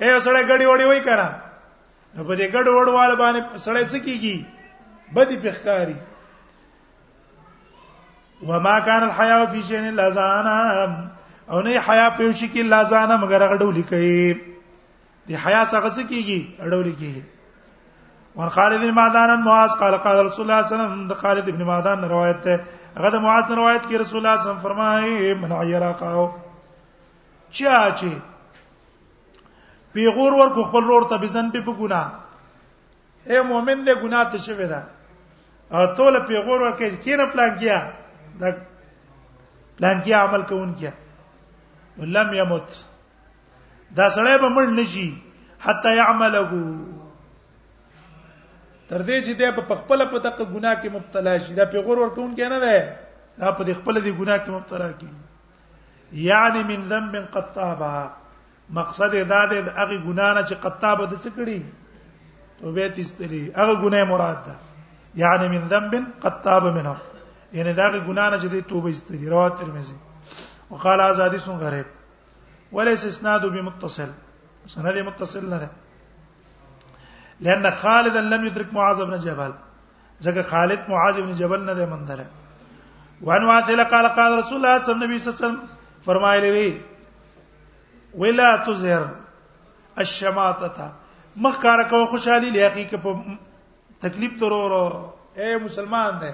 [0.00, 1.28] اے سړی غړی وړی وای کرا
[2.16, 4.46] نو په دې غړ وړوال باندې سړی څه کیږي
[5.14, 5.94] بدی پخکاری
[8.48, 10.56] وما كان الحياء في شيء لزانا
[11.50, 14.34] او نه حیا پیوشي کې لزانا مگر غړو لیکي
[15.28, 17.22] دي حیا څنګه څه کیږي اړو لیکي
[18.36, 21.50] وان خالد بن معدان معاذ قال قال رسول الله صلی الله علیه وسلم د خالد
[21.58, 22.64] بن معدان روایت ده
[22.96, 26.26] هغه د معاذ روایت کې رسول الله صلی الله علیه وسلم فرمایي من عیرا قاو
[27.50, 28.08] چا چې
[29.94, 32.02] پیغور ور کو خپل ور ته بزن په ګنا
[33.30, 34.80] اے مؤمن له ګنا ته شوی دا
[35.74, 37.78] او ټول پیغور ور کې کینه پلان کیا
[38.40, 38.48] دا
[39.78, 40.90] پلان کیا عمل کوون کیا
[41.98, 42.72] ولم يمت
[43.96, 45.08] دا سړی به مړ نشي
[45.60, 46.81] حتا يعمله
[48.92, 52.34] تر دې چې د په خپل په تک ګناه کې مبتلا شي دا پیغور ورکون
[52.36, 52.80] کې نه ده
[53.44, 55.06] دا په خپل دي ګناه کې مبتلا کی
[56.24, 57.88] یعنی من ذنب قد تابا
[58.80, 61.58] مقصد دا ده هغه ګناه نه چې قد تابا د څه کړی
[62.60, 64.56] توبه تستری هغه ګناه مراد ده
[65.24, 66.96] یعنی من ذنب قد تاب منه
[67.60, 69.96] یعنی دا هغه ګناه نه چې د توبه استری رواه ترمذی
[70.74, 74.12] وقال ازادی سن غریب وليس اسناد بمتصل
[74.74, 75.70] سند متصل نه ده
[77.42, 79.52] لأن خالد لم يدرك معاذ بن جبل
[80.24, 82.22] ځکه خالد معاذ بن جبل نه دی مندل
[83.30, 85.58] وان واثل قال قال رسول الله صلی الله علیه وسلم
[86.06, 86.70] فرمایلی وی
[88.22, 89.08] ولا تظهر
[89.98, 90.90] الشماتة
[91.36, 94.84] مخکار کو خوشحالي لاخي کې په تکلیف ترورو
[95.36, 96.30] اے مسلمان دی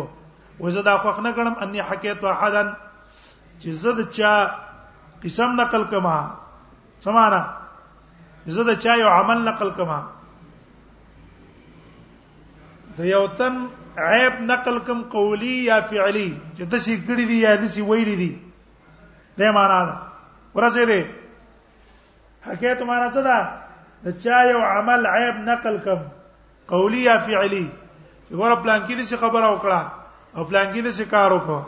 [0.61, 2.63] وزه دا خوښ نه کړم اني حکیت احدا
[3.61, 4.33] چې زه د چا
[5.23, 6.17] قسم نقل کما
[7.01, 7.41] سمانا
[8.47, 10.01] زه د چا یو عمل نقل کما
[12.97, 13.55] د یو تن
[13.97, 16.27] عيب نقل کوم قولی یا فعلی
[16.57, 18.29] چې د شي کړی دي یا د شي ویلی دي
[19.39, 19.95] د معنا ده
[20.55, 20.99] ورسې دي
[22.47, 23.37] هکې ته معنا څه ده
[24.07, 26.01] د چا یو عمل عيب نقل کوم
[26.73, 29.81] قولی یا فعلی ور پلان کې دي دې خبره وکړه
[30.37, 31.63] او پلان کې دي دې کار وکړه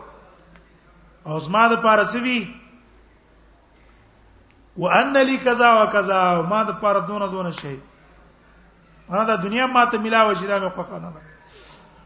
[1.32, 2.40] او زما د پاره څه وی
[4.86, 7.74] وان لي كذا وكذا ما د پاره دونه دونه شي
[9.16, 11.36] انا د دنیا ماته ملاوي شي دا مې خوښ نه ده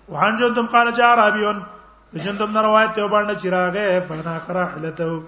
[0.10, 1.64] وعن جندم قال جاء رابيون
[2.14, 5.22] جندم نه روایت ته باندې چراغه فنا قرحلته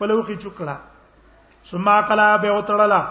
[0.00, 0.76] پلوخي چکړه
[1.70, 3.02] ثم قلا به وتړلا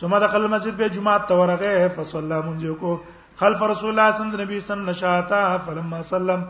[0.00, 3.00] ثم دخل المسجد به جمعه ته ورغه فصلى منځ کو
[3.40, 6.44] خلف رسول الله صلی الله علیه وسلم نشاتا فلما سلم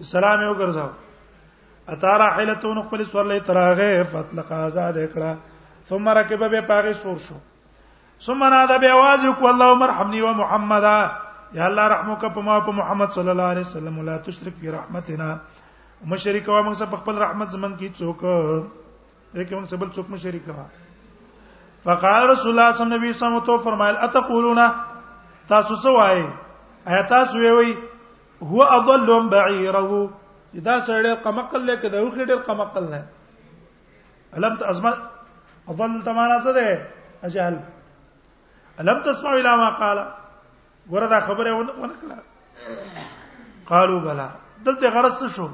[0.00, 0.90] سلام یو ګرځاو
[1.88, 5.34] اتارا حلته نو خپل سورلې تراغه فطلق آزاد کړه
[5.88, 7.34] ثم ركب به پاغه سور شو
[8.26, 10.98] ثم نادى بآواز الله مرحمني ومحمدا
[11.54, 14.70] یا الله رحم وکړه په ما په محمد صلی الله علیه وسلم لا تشرک فی
[14.70, 15.28] رحمتنا
[16.12, 20.64] مشرک و موږ په خپل رحمت زمن کې څوک یک موږ سبل څوک مشرک وا
[21.84, 24.60] فقال رسول الله صلی الله علیه وسلم تو فرمایل اتقولون
[25.48, 26.26] تاسو څه وایي
[26.92, 27.76] آیا تاسو وی
[28.42, 30.08] هو اضل بعیره
[30.54, 33.04] دا سړی قمقل لیکه دا خو ډیر قمقل نه
[34.38, 34.94] الم تسمع
[35.68, 37.56] اضل تمانا څه ده اجل
[38.84, 39.98] الم تسمع الى ما قال
[40.90, 42.18] ګوره دا خبره ونه کړه
[43.70, 44.28] قالو بلا
[44.66, 45.48] دلته غرض څه شو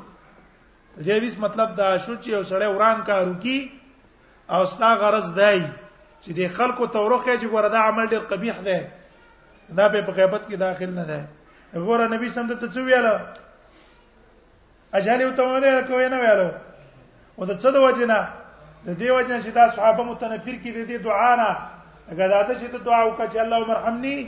[1.04, 3.58] دې حدیث مطلب دا شو چې یو سړی وران کارو کی
[4.54, 5.56] او ستا غرض دی
[6.22, 8.80] چې د خلکو تورخه چې ګوره دا عمل ډیر قبیح دی
[9.78, 11.20] دا په غیبت کې داخل نه دی
[11.86, 13.14] ګوره نبی سم ته څه ویاله
[15.00, 16.48] اجاله ته ونه کوي نه ویاله
[17.38, 18.20] او د څه د وجنه
[18.86, 21.50] د دې وجنه چې دا صحابه متنفر کې د دې دعا نه
[22.10, 24.18] هغه دا چې ته دعا وکړه چې الله مرحمني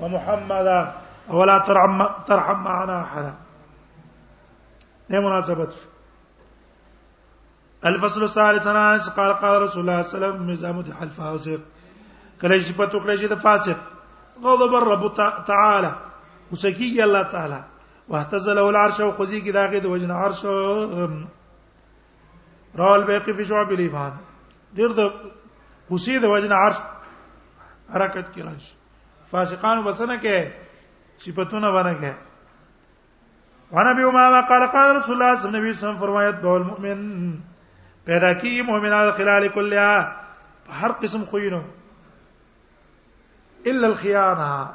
[0.00, 0.80] ومحمدا
[1.28, 3.34] ولا ترحم ترحم معنا احدا
[5.10, 5.74] ده إيه مناسبت
[7.86, 11.60] الفصل الثالث انا قال قال رسول الله صلى الله عليه وسلم مزام الفاسق
[12.42, 13.78] کله چې په ټوکړې چې د فاسق
[14.44, 15.06] غضب الرب
[15.46, 15.92] تعالى
[16.52, 17.62] وسکی الله تعالى
[18.08, 20.44] واهتزل العرش وخزي کی داغه د وجن عرش
[22.78, 24.16] راول بیقی في شعب الايمان
[24.74, 25.10] دير د
[25.90, 26.80] قصيده وجن عرش
[27.94, 28.74] حرکت کی راشي
[29.30, 32.12] فاسقان وبسنه کې صفاتونه ونه کې
[33.76, 37.38] وانا به ما قال قال رسول الله صلی الله علیه وسلم فرمایت به المؤمن
[38.10, 40.08] پیدا کی مؤمنان خلال کلها
[40.82, 41.60] هر قسم خوینو
[43.72, 44.68] الا الخیانه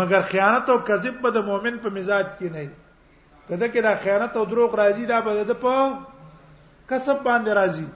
[0.00, 2.70] مگر خیانت او کذب به د مؤمن په مزاج کې نه
[3.50, 5.92] کده کې دا خیانت او دروغ راځي دا به د په
[6.88, 7.86] کسب باندې راځي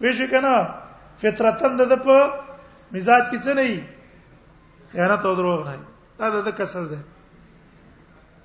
[0.00, 0.68] ویش کنه
[1.22, 2.30] فطرتن د په
[2.92, 3.84] مزاج کې څه نه
[4.92, 5.60] خیانت او دروغ
[6.20, 6.98] نه دا د کسر ده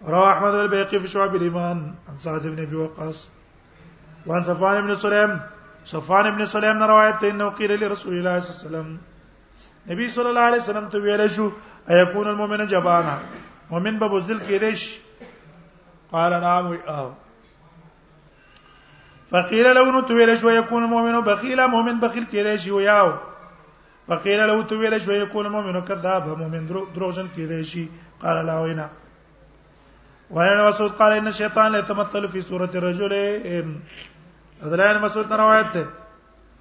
[0.07, 3.27] رواه احمد البيقي في شعب الايمان عن سعد بن ابي وقاص
[4.27, 5.39] وعن صفوان بن سليم
[5.85, 8.87] صفوان بن سليم روایت ته انه قيل لرسول الله صلى الله عليه وسلم
[9.91, 11.51] نبی صلی الله علیه وسلم تو ویل شو
[11.89, 13.17] ايكون المؤمن جبانا
[13.71, 14.81] مؤمن به بوزدل کېدیش
[16.11, 17.13] قال نعم او آه.
[19.31, 22.79] فقيل لو نتويل شو يكون المؤمن بخيلا مؤمن بخيل کېدیش یو
[24.07, 27.87] فقیل له تو ویل شو یکون مؤمن کذاب مؤمن درو دروغجن کی دی شي
[28.21, 28.87] قال لا وینا
[30.31, 35.85] وانا مسعود قال ان شیطان لا يتمثل في صوره الرجل ادلان يعني مسعود روایت ده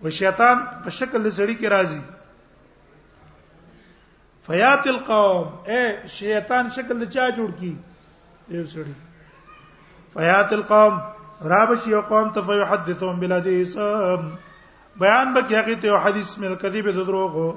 [0.05, 2.03] و شیطان په شکل د سړی کې راځي
[4.47, 7.74] فیات القوم اے إيه، شیطان شکل د چا جوړ کی
[8.49, 8.95] یو سړی
[10.16, 10.99] فیات القوم
[11.53, 14.32] رابش یو قوم ته فیحدثهم بلا دیسم
[15.01, 17.49] بیان به کې هغه ته حدیث مل کذیبه د دروغو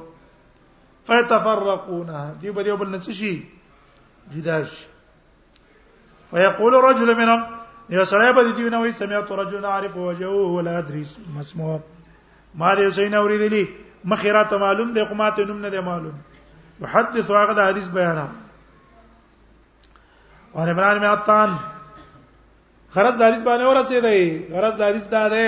[1.10, 2.10] فتفرقون
[2.42, 3.36] دی په دې بل نه شي
[4.36, 4.86] جدا شي
[6.88, 7.46] رجل منهم
[7.90, 11.80] يا سړی دي دې ونه وي سمعت رجل عارف وجهه ولا ادري اسمه
[12.56, 13.64] ما دې زین اوریدلی
[14.06, 16.14] مخیرات معلوم دی خو ما نوم نه دی معلوم
[16.80, 18.28] محدث واغه د حدیث بیانه
[20.56, 21.50] اور عمران میں عطان
[22.96, 25.44] غرض د حدیث باندې ورسېدی غرض د حدیث دا ده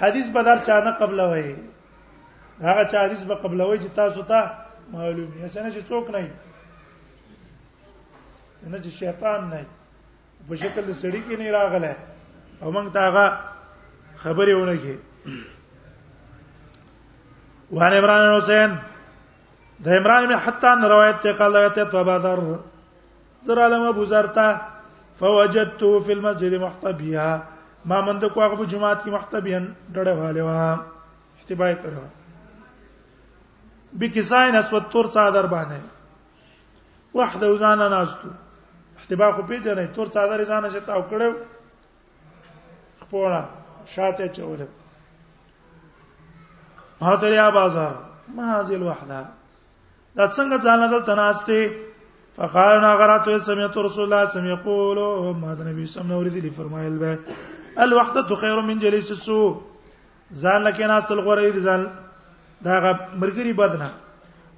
[0.00, 1.54] حدیث بدل چا نه قبلوي
[2.68, 4.40] هغه چا حدیث به قبلوي چې تاسو ته
[4.92, 6.30] معلوم یې څنګه چې څوک نه
[8.60, 9.60] څنګه چې شیطان نه
[10.48, 11.94] په شکل د سړی کې نه راغله
[12.62, 13.26] او موږ ته هغه
[14.22, 14.94] خبرې ونکې
[17.76, 18.70] وان عمران حسین
[19.84, 22.40] د عمران بن حتان روایت ته قال روایت ته ابو ذر
[23.46, 24.46] زر علم ابو ذر تا
[25.20, 27.30] فوجدته في المسجد محتبيا
[27.88, 29.64] ما مند کو هغه په جماعت کې محتبین
[29.96, 30.56] ډړه والے وا
[31.38, 32.02] احتبای کړو
[34.00, 35.78] بکساین اسود تور څادر باندې
[37.20, 38.28] وحده وزانه ناشتو
[38.98, 41.28] احتبا خو پیژنې تور څادر ځانه چې تاو کړو
[43.00, 43.40] خپوره
[43.96, 44.68] شاته چوله
[47.08, 47.94] هاتر یا بازار
[48.38, 49.24] ما هذه الوحده
[50.16, 51.72] دا څنګه ځان دل تناسته
[52.40, 54.98] فقالنا غراتو سمعت رسول الله سمع يقول
[55.36, 57.18] ما النبي صلى الله عليه وسلم اوردي لي فرمایل به
[57.86, 59.38] الوحدت خیر من جلیس سو
[60.42, 61.80] ځان لکه ناس تل غوړې دي ځان
[62.64, 62.74] دا
[63.22, 63.88] مرګري بدنه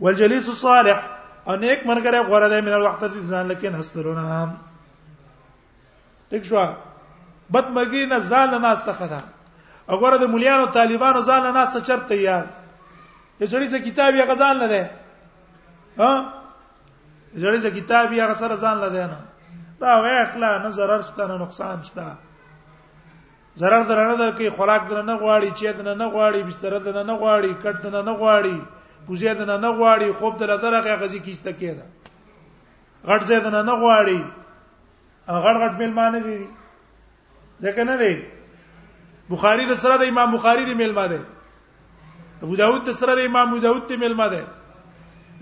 [0.05, 0.99] والجلیس الصالح
[1.49, 4.51] او نیک مرګره غوړه ده من الوحدت ځان لکه ناس تلونه
[6.31, 6.65] ټیک شو
[7.51, 9.21] بد مرګري نه ځان ناس تخدا
[9.91, 12.45] او غوړه د مليانو طالبانو ځان ناس چرته یار
[13.41, 14.83] یو ځړې څه کتاب یې غزان نه ده
[16.01, 16.11] ها
[17.35, 19.19] ځړې څه کتاب یې غسر ځان نه ده نه
[19.85, 22.05] دا وې اخلا نه zarar شته نه نقصان شته
[23.57, 27.77] zarar درنه درکې خوراک درنه غواړي چې درنه نه غواړي بستر درنه نه غواړي کټ
[27.85, 28.59] درنه نه غواړي
[29.07, 31.83] پوزې درنه نه غواړي خوب درنه درغه غزي کیسته کېده
[33.09, 34.21] غټ زې درنه نه غواړي
[35.29, 36.43] غړ غړ ملمانه دي
[37.63, 38.15] ځکه نه دی
[39.35, 41.19] بخاری د سره د امام بخاری دی ملما دی
[42.43, 44.41] ابو داود د سره د امام ابو داود دی ملما دی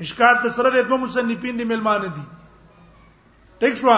[0.00, 2.24] مشکات د سره د دوه مصنفین دی ملمانه دي
[3.60, 3.88] ټیک شو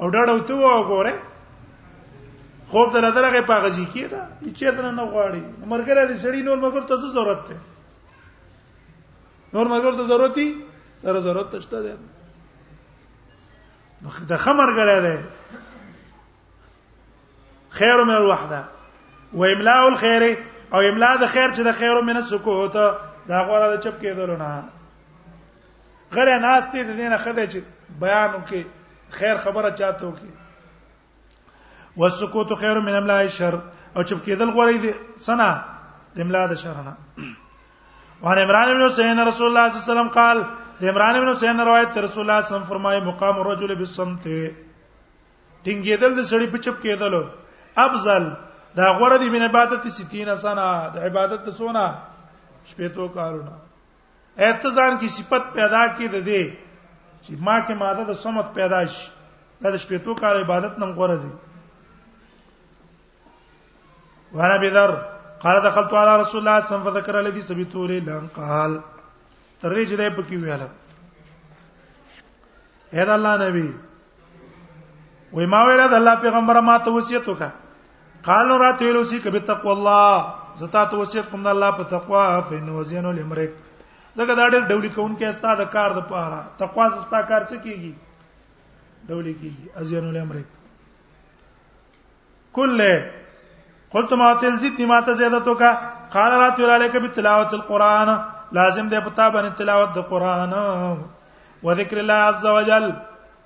[0.00, 1.31] او دا ډوته وګوره
[2.72, 4.22] خوب دل درغه پاغزي کیدا
[4.56, 5.40] چې دنه نه غواړي
[5.72, 7.56] مرګره دې سړی نور مګر ته ضرورت ته
[9.56, 10.48] نور مګر ته ضرورت دي
[11.02, 11.94] تر ضرورت تشته ده
[14.32, 15.14] د خمر غره ده
[17.78, 18.60] خیر من الوحده
[19.34, 20.24] و املاء الخير
[20.74, 22.72] او املاء د خیر چې د خیر من السکوت
[23.28, 24.52] دا غوړه د چپ کېدل نه
[26.12, 27.60] غره ناس ته د دینه خدای چې
[28.04, 28.62] بیان وکي
[29.20, 30.30] خیر خبره چاته وکي
[32.00, 33.54] والسکوت خیر من املاء الشر
[33.96, 34.92] او چپ کېدل غوړې دي
[35.26, 35.48] سنا
[36.16, 36.92] د املاء د شر نه
[38.24, 40.38] وان عمران بن حسین رسول الله صلی الله علیه وسلم قال
[40.80, 44.24] د عمران بن حسین روایت رسول الله صلی الله علیه وسلم فرمایي مقام الرجل بالصمت
[45.64, 47.14] ټینګېدل د سړی په چپ کېدل
[47.86, 48.24] افضل
[48.78, 50.66] دا غوړه دي من عبادت 60 سنه
[50.96, 51.84] د عبادت سونه
[52.66, 53.52] شپېتو کارونه
[54.46, 56.42] اعتزان کی صفت پیدا کی د دې
[57.22, 59.08] چې ما کې ماده د سمت پیدا شي
[59.62, 61.32] دا د شپېتو کار عبادت نم غوړه دي
[64.34, 64.90] وانا بذر
[65.42, 68.80] قال دخلت على رسول الله صلى الله عليه وسلم فذكر الذي سبيتو له لان قال
[69.60, 70.68] تر دې چې دې پکې ویاله
[72.92, 73.68] اې د الله نبی
[75.34, 77.50] وې ما ویل د الله پیغمبر ما ته وصیت وکا
[78.28, 80.16] قال رات ویل وصیت کبه تقوا الله
[80.60, 83.50] زتا ته وصیت کوم د الله په تقوا فین وزین الامرک
[84.16, 87.94] دغه دا ډېر ډولې کون کې استاد کار د پاره تقوا زستا کار څه کیږي
[89.08, 90.46] ډولې کیږي ازین الامرک
[92.56, 92.92] کله
[93.92, 95.72] قلت ما تلزت ما تزيدتو کا
[96.12, 98.08] قال رات عليك بتلاوه القران
[98.52, 100.52] لازم دې پتا باندې تلاوت د قران
[101.62, 102.86] او ذکر الله عز وجل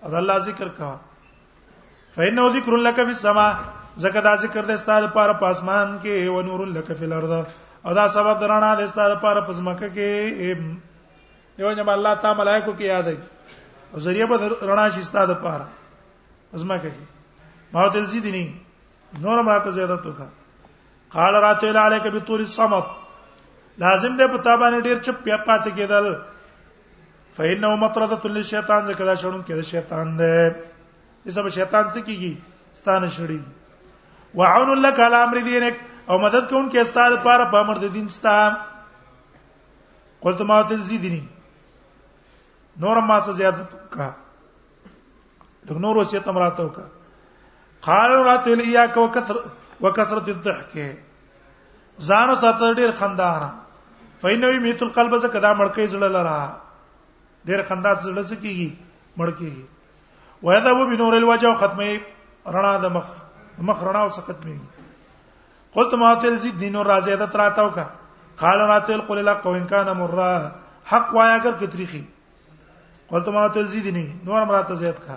[0.05, 0.95] او الله ذکر کا
[2.17, 3.55] فإنه ذکر لك في السماء
[3.99, 7.33] زکه دا ذکر دې ستاره پار پاسمان کې او نور لك في الارض
[7.87, 12.83] او دا سبب درانه دې ستاره پار پزمکه کې یو جمع الله تعالی ملائکه کې
[12.83, 13.17] یاد ہے
[13.93, 15.61] او ذریعہ به رڼا شي ستاره پار
[16.53, 18.66] پزمکه کې ما تلزی دي نه
[19.23, 20.25] نور ماته زیادت وکا
[21.13, 22.85] قال راتل علیک بتور الصمت
[23.83, 26.13] لازم دې په تابانه ډیر چپ بیا پاتې کېدل
[27.37, 30.55] فإنه مطرده للشیطان ذکر شړون کې د شیطان دې
[31.29, 32.33] حساب شیطان څه کیږي
[32.81, 33.41] ستانه شړی
[34.35, 35.75] وعون لك على امر دینک
[36.11, 38.35] او مدد کوم کې استاد لپاره په امر د دین ستا
[40.27, 41.23] قلت ما تزيدني
[42.85, 44.11] نور ما څه زیادت کا
[45.71, 46.96] د نور وسیه تمراته وکړه
[47.87, 49.37] قال رات الیاک وکثر
[49.85, 53.43] وکثرت الضحك زانو ساتر ډیر خندان
[54.23, 56.41] فینوی میت القلب زکه دا مړکې زړه لرا
[57.51, 58.71] ډیر خندا زړه سکیږي
[59.19, 59.53] مړکې
[60.47, 61.91] ويذهب بنور الوجه ختمه
[62.57, 63.07] رڼا د مخ
[63.71, 64.57] مخ رڼا او ختمه
[65.79, 67.85] قلت ما تل زید دین اور راځي ته راتاو کا
[68.43, 70.33] قال راتل قل لا قو ان کان مرا
[70.93, 72.05] حق وایا اگر کتریخي
[73.15, 75.17] قلت ما تل زید نه نور مراته زید کا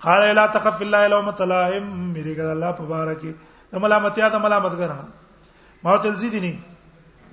[0.00, 3.32] قال لا تخف الله لوم تلائم میرے گدا الله مبارکي
[3.72, 5.02] د ملامتیا د ملامت کرنا
[5.84, 6.52] ما تل زیدنی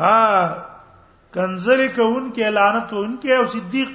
[1.34, 3.90] کنزل کون کی لعنت ان کې او صدیق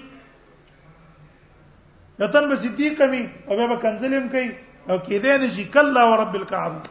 [2.20, 4.48] یتن به صدیق کمی او به کنزلم کوي
[4.88, 6.82] او کی دین جی کلا و رب الكعبه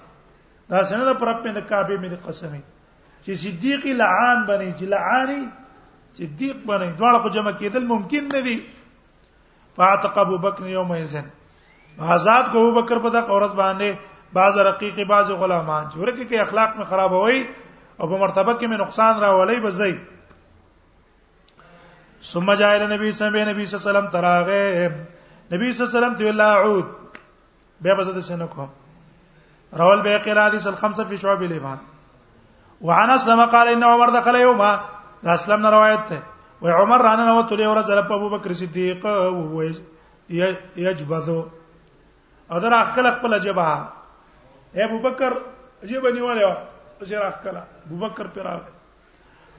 [0.70, 2.60] دا څنګه د پرب په کعبه مې قسمه
[3.24, 5.50] چې صدیق لعان بنی چې لعانی
[6.20, 8.58] صدیق بنی دواړه کو جمع کیدل ممکن نه دي
[9.78, 11.26] فاعتق ابو بکر یوم یزن
[12.14, 16.40] آزاد کو ابو بکر په دغه اورز باندې بعض رقیق بعض غلامان چې ورکه کې
[16.46, 17.46] اخلاق مې خراب وای
[18.00, 19.96] او په مرتبه کې مې نقصان را ولې بزای
[22.32, 24.88] ثم جاء الى النبي صلى الله عليه وسلم تراغه
[25.52, 26.86] نبی صلی الله علیه وسلم ته الله اعود
[27.82, 28.70] به په زده سن کوم
[29.80, 31.78] راول به قرا حدیث الخمسه فی شعب الايمان
[32.90, 34.72] وعن اسلم قال ان عمر دخل يوما
[35.28, 36.20] دا اسلم روایت ده
[36.62, 39.62] وي عمر رانه نو تولي اور ورځ په ابو بکر صدیق او هو
[40.86, 41.38] یجبذو
[42.58, 45.34] اذر اخکل خپل جبا اے إيه ابو بکر
[45.92, 46.68] جبا نیواله
[47.10, 48.62] زیر اخکل ابو بکر پر راغ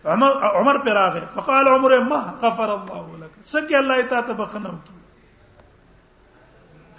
[0.04, 4.72] عمر عمر پر راغ فقال عمر ما غفر الله لك سكي الله تا تبخنو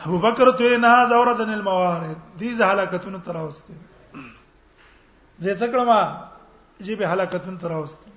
[0.05, 3.75] ابو بکر ته نه زوردن الموارد دي زهلاکتون تر اوسته
[5.39, 6.29] زه څکړه ما
[6.87, 8.08] جی به هلاکتون تر اوسته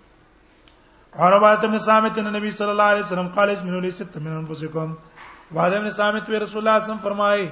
[1.21, 4.31] اور روایت ابن صامت نے نبی صلی اللہ علیہ وسلم قال اسم لی ست من
[4.37, 4.93] انفسکم
[5.57, 7.43] وعده ابن صامت وی رسول الله صم فرمای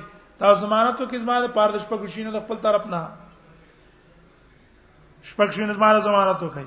[0.42, 3.02] تا زمانه تو کیس باندې پار د شپږ شینو د خپل طرف نه
[5.32, 6.64] شپږ شینو زمانه زمانه تو کوي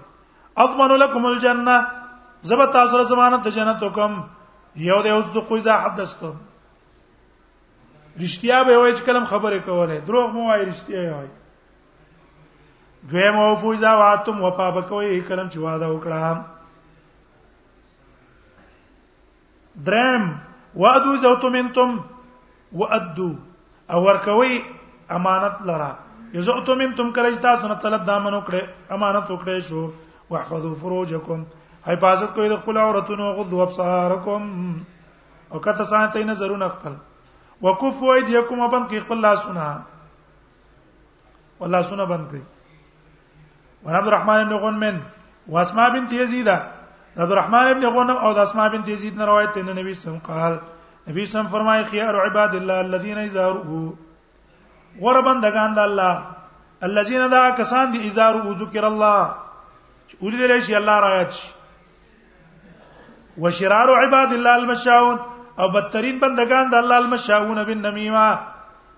[0.66, 1.78] اضمن لكم الجنه
[2.52, 4.20] زب تاسو سره زمانه ته جنت وکم
[4.92, 6.38] یو د اوس د قوی زه حدثتم
[8.22, 13.96] رښتیا به وای چې کلم خبره کوله دروغ مو وای رښتیا وای دویم او فوزا
[14.06, 16.53] واتم وفا بکوي کلم چې واده وکړم
[19.76, 20.30] درم
[20.76, 21.98] وادو ذوت منتم
[22.74, 23.36] وادو
[23.92, 24.64] او ورکوي
[25.12, 25.94] امانت لرا
[26.34, 28.62] یذوت منتم کله تاسو نه طلب دامن وکړي
[28.92, 29.92] امانت وکړي شو
[30.30, 31.44] واحفظوا فروجکم
[31.88, 34.74] حفاظت کوئ د خپل عورتونو غض وبصارکم
[35.54, 36.94] او کته ساتي نظرونه خپل
[37.62, 39.74] وکف ايديكم وبند کی خپل لاسونه
[41.60, 42.42] والله سونه بند کی
[43.86, 45.00] ونبد الرحمن بن غنم
[45.48, 46.48] واسماء بنت يزيد
[47.18, 50.54] عبدالرحمن ابن غنم او د اسماء بنت یزید نه روایت ده نبی سم قال
[51.08, 53.90] نبی سم فرمای خيار عباد الله الذين يزاروا
[55.02, 56.16] غره بندگان د الله
[56.84, 59.20] الذين دا کسان دي يزاروا ذکر الله
[60.22, 61.48] اولي دل شي الله رايت شي
[63.38, 65.20] وشرار عباد الله المشاون
[65.60, 68.28] او بدترین بندگان د الله المشاون بالنميمه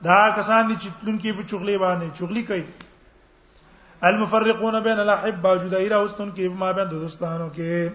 [0.04, 2.64] دا کسان دي چې تلونکي په چغلي باندې چغلي کوي
[4.06, 7.90] المفرقون بین الاحبه جدای راوستون کې ما بین دوستانو کې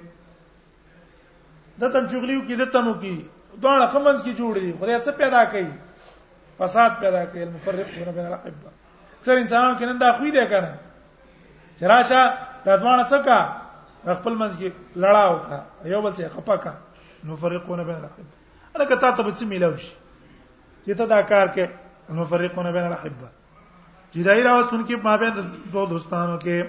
[1.83, 3.17] د تم چغلیو کې د تمو کې
[3.67, 5.69] دوه خمنز کې جوړي خدای څه پیدا کړي
[6.63, 8.71] فساد پیدا کړي المفرقون بین الاحبه
[9.25, 10.73] څر انسانانو کې نن دا خوې دی کنه
[11.81, 12.23] چراشه
[12.69, 13.39] د ځوان څه کا
[14.15, 14.71] خپل منځ کې
[15.05, 15.59] لړاو کا
[15.95, 16.73] یو بل څه خپه کا
[17.27, 18.35] نو فرقونه بین الاحبه
[18.81, 19.87] الکه تا ته به څه میلاوي
[20.87, 21.67] چې ته دا کار کې
[22.19, 23.29] نو فرقونه بین الاحبه
[24.15, 25.35] جدائی راوت سن کې مابین
[25.73, 26.63] دو دوستانو کې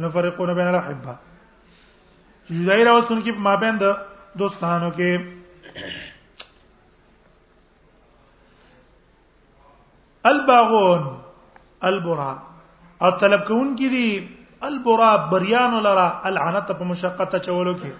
[0.00, 1.14] انو فرقون بین الاحبه
[2.50, 3.92] جدائی راوت سن کې مابین د
[4.42, 5.86] دوستانو کې
[10.32, 11.06] الباغون
[11.90, 12.34] البرا
[13.02, 17.90] او طلب کوون کې دي البرا بریان لرا العنت په مشقت چولو کې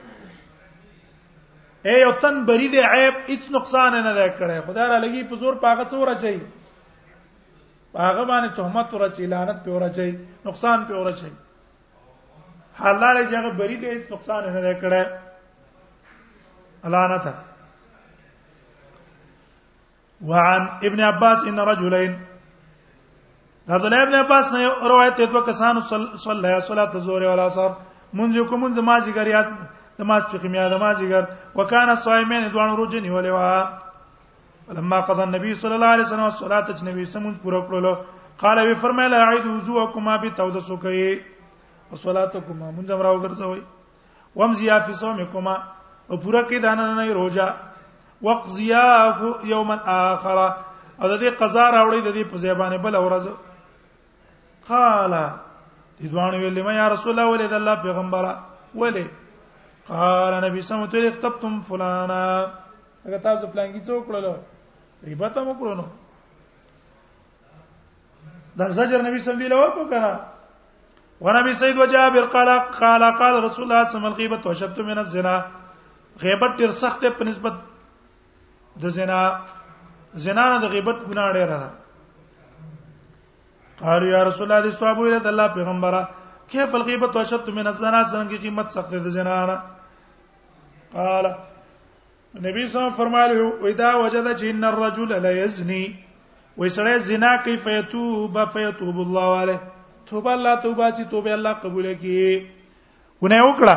[1.85, 5.35] اے یو تن بری دی عیب هیڅ نقصان نه ده کړی خدای را لګي په
[5.43, 6.39] زور پاغه څور اچي
[7.95, 10.13] پاغه باندې تهمت ور اچي لعنت پور اچي
[10.47, 11.31] نقصان پور اچي
[12.81, 15.05] حلاله چې هغه بری دی هیڅ نقصان نه ده کړی
[16.95, 17.27] لعنت
[20.29, 22.13] وعن ابن عباس ان رجلين
[23.69, 26.43] عبد الله ابن عباس نے روایت ہے تو کسان صلی اللہ علیہ وسلم
[26.75, 27.71] صلاه الظهر والعصر
[28.19, 29.49] منذ کوم منځ ما جګریات
[29.99, 31.25] د ماس په خمیا د ماس جګر
[31.59, 33.53] وکانه صائمین دوه روزه نیولې وا
[34.79, 37.95] لما قضى النبي صلى الله عليه وسلم الصلاه چې نبی سمون پوره کړلو
[38.43, 41.21] قال وی فرمایله اعید وضوءکما بتودسو کوي
[41.93, 43.63] وصلاتکما مونږ هم راو ګرځوي
[44.39, 45.57] ومزیا فی صومکما
[46.09, 47.49] او پوره کې دانه نه روزه
[48.27, 50.39] وقضیاه یوما اخر
[51.03, 53.27] او د دې قضا راوړې د دې په زیبانه بل اورز
[54.69, 58.33] قال دې دوانه ویلې ما یا رسول الله ولې د الله پیغمبره
[58.75, 59.07] ولې
[59.89, 62.53] قال نبی سم ته اختبتم فلانا
[63.05, 64.33] هغه تاسو پلانګي څوک کړلو
[65.07, 65.85] ریبا ته مو کړو نو
[68.59, 70.11] دا زجر نبی سم ویلو کو کنه
[71.21, 72.49] ونبي سيد وجابر قال
[72.81, 75.37] قال قال رسول الله صلى الله عليه وسلم الغيبه وشبت من الزنا
[76.23, 77.55] غیبت ډیر سخت په نسبت
[78.83, 79.23] د زنا
[80.25, 81.71] زنا نه د غیبت ګناه ډیر نه
[83.81, 86.03] قال یا رسول الله دې صحابه ویل د الله پیغمبره
[86.53, 89.59] کیف الغیبت وشبت من الزنا څنګه قیمت سخت د زنا نه
[90.95, 91.25] قال
[92.41, 95.97] نبی صلی الله علیه وسلم فرمایلی اذا وجد جن الرجل لا يزني
[96.59, 99.61] وسړی زنا کوي فیتوب فیتوب الله علیه
[100.07, 102.47] توبه الله توبه سی توبه الله قبول کی
[103.23, 103.77] ګناه وکړه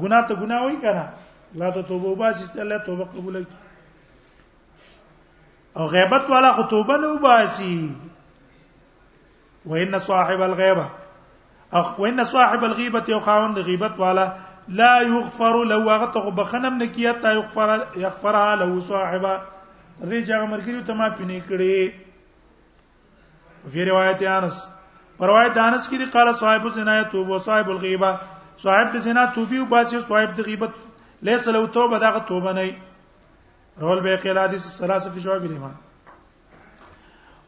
[0.00, 1.06] ګناه ته ګناه وای کړه
[1.54, 3.54] لا ته توبه وباسي چې الله توبه قبول کی
[5.76, 7.90] او غیبت والا خو توبه نه وباسي
[9.66, 10.90] وان صاحب الغیبه
[11.74, 14.26] او وان صاحب الغیبه یو خاوند غیبت والا
[14.68, 19.24] لا يغفر لو غته بخنم نکیه تا یغفر یغفرها له صاحب
[20.10, 21.94] دې چې هغه ته ما پینې کړې
[23.72, 24.56] وی روایت انس
[25.30, 28.10] روایت انس کې دی قال صاحب الزنا توب او صاحب الغیبه
[28.66, 30.72] صاحب الزنا توبې او باسي صاحب د غیبت
[31.30, 32.76] ليس لو توبه دغه توبه نه
[33.86, 35.74] رول به قال حدیث ثلاثه فی جواب الايمان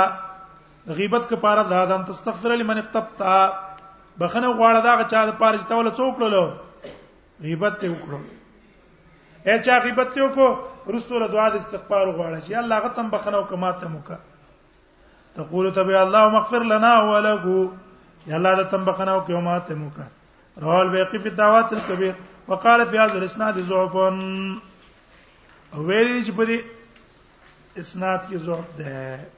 [0.96, 3.46] غیبت ک پاره دا دان تستغفر لمن اقتبتا
[4.20, 6.44] بخنه غواړه دا چا د پاره چې توله څوکړلو
[7.46, 8.20] غیبت ته وکړو
[9.46, 13.72] اے چا غیبت ته وکړو رسول دعا د استغفار غواړه چې الله غتم بخنه وکما
[13.82, 14.16] ته موکا
[15.36, 17.56] تقول تبي الله مغفر لنا ولكو
[18.30, 20.08] يا الله ده تم بخنه وکما ماته موکا
[20.64, 22.14] رواه البيقي في الدعوات الكبير
[22.48, 23.96] وقال في هذا الاسناد ضعف
[25.72, 29.37] ویلی چې په دې اسناد کې ضعف ده